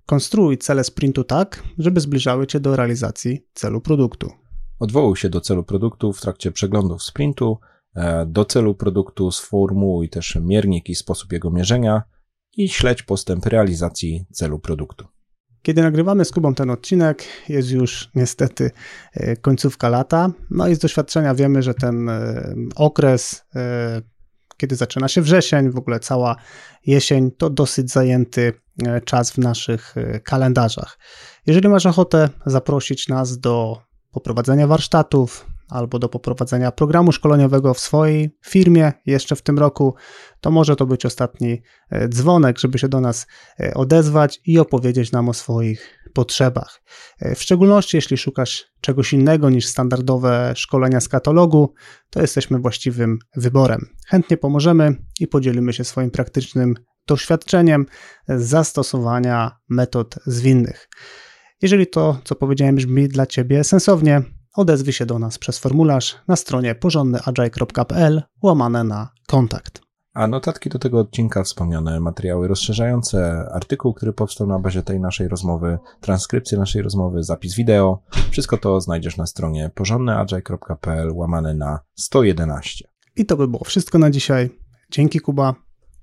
Konstruuj 0.07 0.59
cele 0.59 0.85
sprintu 0.85 1.25
tak, 1.25 1.63
żeby 1.79 2.01
zbliżały 2.01 2.47
Cię 2.47 2.61
do 2.61 2.77
realizacji 2.77 3.47
celu 3.55 3.81
produktu. 3.81 4.31
Odwołuj 4.79 5.17
się 5.17 5.29
do 5.29 5.41
celu 5.41 5.65
produktu 5.65 6.13
w 6.13 6.21
trakcie 6.21 6.53
przeglądów 6.53 7.03
sprintu. 7.03 7.59
E, 7.97 8.27
do 8.27 8.45
celu 8.45 8.75
produktu 8.75 9.31
sformułuj 9.31 10.09
też 10.09 10.39
miernik 10.41 10.89
i 10.89 10.95
sposób 10.95 11.33
jego 11.33 11.51
mierzenia 11.51 12.03
i 12.57 12.69
śledź 12.69 13.03
postęp 13.03 13.47
realizacji 13.47 14.27
celu 14.33 14.59
produktu. 14.59 15.07
Kiedy 15.65 15.83
nagrywamy 15.83 16.25
z 16.25 16.31
Kubą 16.31 16.55
ten 16.55 16.71
odcinek, 16.71 17.25
jest 17.49 17.71
już 17.71 18.11
niestety 18.15 18.71
e, 19.13 19.37
końcówka 19.37 19.89
lata. 19.89 20.31
No 20.51 20.69
i 20.69 20.75
z 20.75 20.79
doświadczenia 20.79 21.35
wiemy, 21.35 21.63
że 21.63 21.75
ten 21.75 22.09
e, 22.09 22.55
okres, 22.77 23.45
e, 23.55 24.03
kiedy 24.57 24.77
zaczyna 24.77 25.09
się 25.09 25.23
wrzesień, 25.23 25.71
w 25.71 25.79
ogóle 25.79 26.01
cała 26.01 26.37
jesień, 26.87 27.31
to 27.31 27.51
dosyć 27.51 27.91
zajęty 27.91 28.53
czas 29.05 29.31
w 29.31 29.39
naszych 29.39 29.95
kalendarzach. 30.25 30.99
Jeżeli 31.47 31.69
masz 31.69 31.87
ochotę 31.87 32.29
zaprosić 32.47 33.09
nas 33.09 33.39
do 33.39 33.83
poprowadzenia 34.13 34.67
warsztatów, 34.67 35.47
albo 35.75 35.99
do 35.99 36.09
poprowadzenia 36.09 36.73
programu 36.73 37.13
szkoleniowego 37.13 37.75
w 37.75 37.81
swojej 37.81 38.39
firmie 38.47 38.93
jeszcze 39.07 39.37
w 39.37 39.43
tym 39.43 39.59
roku, 39.59 39.95
to 40.41 40.51
może 40.51 40.77
to 40.77 40.87
być 40.87 41.07
ostatni 41.07 41.63
e, 41.91 42.09
dzwonek, 42.09 42.59
żeby 42.59 42.79
się 42.79 42.89
do 42.89 43.01
nas 43.01 43.27
e, 43.61 43.75
odezwać 43.75 44.41
i 44.47 44.59
opowiedzieć 44.59 45.13
nam 45.13 45.29
o 45.29 45.35
swoich 45.35 45.99
potrzebach. 46.15 46.83
E, 47.21 47.35
w 47.35 47.43
szczególności 47.43 47.97
jeśli 47.97 48.17
szukasz 48.17 48.65
czegoś 48.81 49.13
innego 49.13 49.51
niż 49.51 49.67
standardowe 49.67 50.53
szkolenia 50.57 51.01
z 51.01 51.09
katalogu, 51.09 51.75
to 52.11 52.21
jesteśmy 52.21 52.59
właściwym 52.59 53.19
wyborem. 53.37 53.81
Chętnie 54.09 54.37
pomożemy 54.37 54.97
i 55.21 55.27
podzielimy 55.27 55.73
się 55.73 55.85
swoim 55.85 56.11
praktycznym 56.11 56.75
doświadczeniem 57.07 57.87
zastosowania 58.29 59.57
metod 59.69 60.15
zwinnych. 60.27 60.89
Jeżeli 61.63 61.87
to, 61.87 62.21
co 62.25 62.35
powiedziałem, 62.35 62.77
brzmi 62.77 63.09
dla 63.09 63.27
Ciebie 63.27 63.65
sensownie, 63.65 64.23
odezwij 64.55 64.93
się 64.93 65.07
do 65.07 65.19
nas 65.19 65.39
przez 65.39 65.59
formularz 65.59 66.17
na 66.29 66.37
stronie 66.37 66.75
porządnyagile.pl 66.75 68.23
łamane 68.43 68.85
na 68.85 69.09
kontakt. 69.27 69.85
A 70.15 70.27
notatki 70.27 70.69
do 70.69 70.79
tego 70.79 70.99
odcinka, 70.99 71.45
wspomniane 71.45 72.01
materiały 72.01 72.49
rozszerzające, 72.49 73.49
artykuł, 73.53 73.95
który 73.95 74.13
powstał 74.13 74.47
na 74.47 74.59
bazie 74.59 74.83
tej 74.83 75.01
naszej 75.01 75.29
rozmowy, 75.29 75.79
transkrypcję 76.01 76.59
naszej 76.59 76.83
rozmowy, 76.83 77.23
zapis 77.23 77.55
wideo, 77.55 78.03
wszystko 78.31 78.57
to 78.57 78.81
znajdziesz 78.81 79.17
na 79.17 79.27
stronie 79.27 79.71
porządnyagile.pl 79.75 81.11
łamane 81.13 81.55
na 81.55 81.79
111. 81.95 82.89
I 83.17 83.27
to 83.27 83.37
by 83.37 83.49
było 83.49 83.65
wszystko 83.65 83.99
na 83.99 84.11
dzisiaj. 84.11 84.51
Dzięki 84.91 85.21
Kuba. 85.21 85.55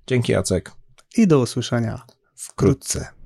Dzięki 0.07 0.31
Jacek. 0.31 0.71
I 1.17 1.27
do 1.27 1.39
usłyszenia 1.39 2.01
wkrótce. 2.35 3.20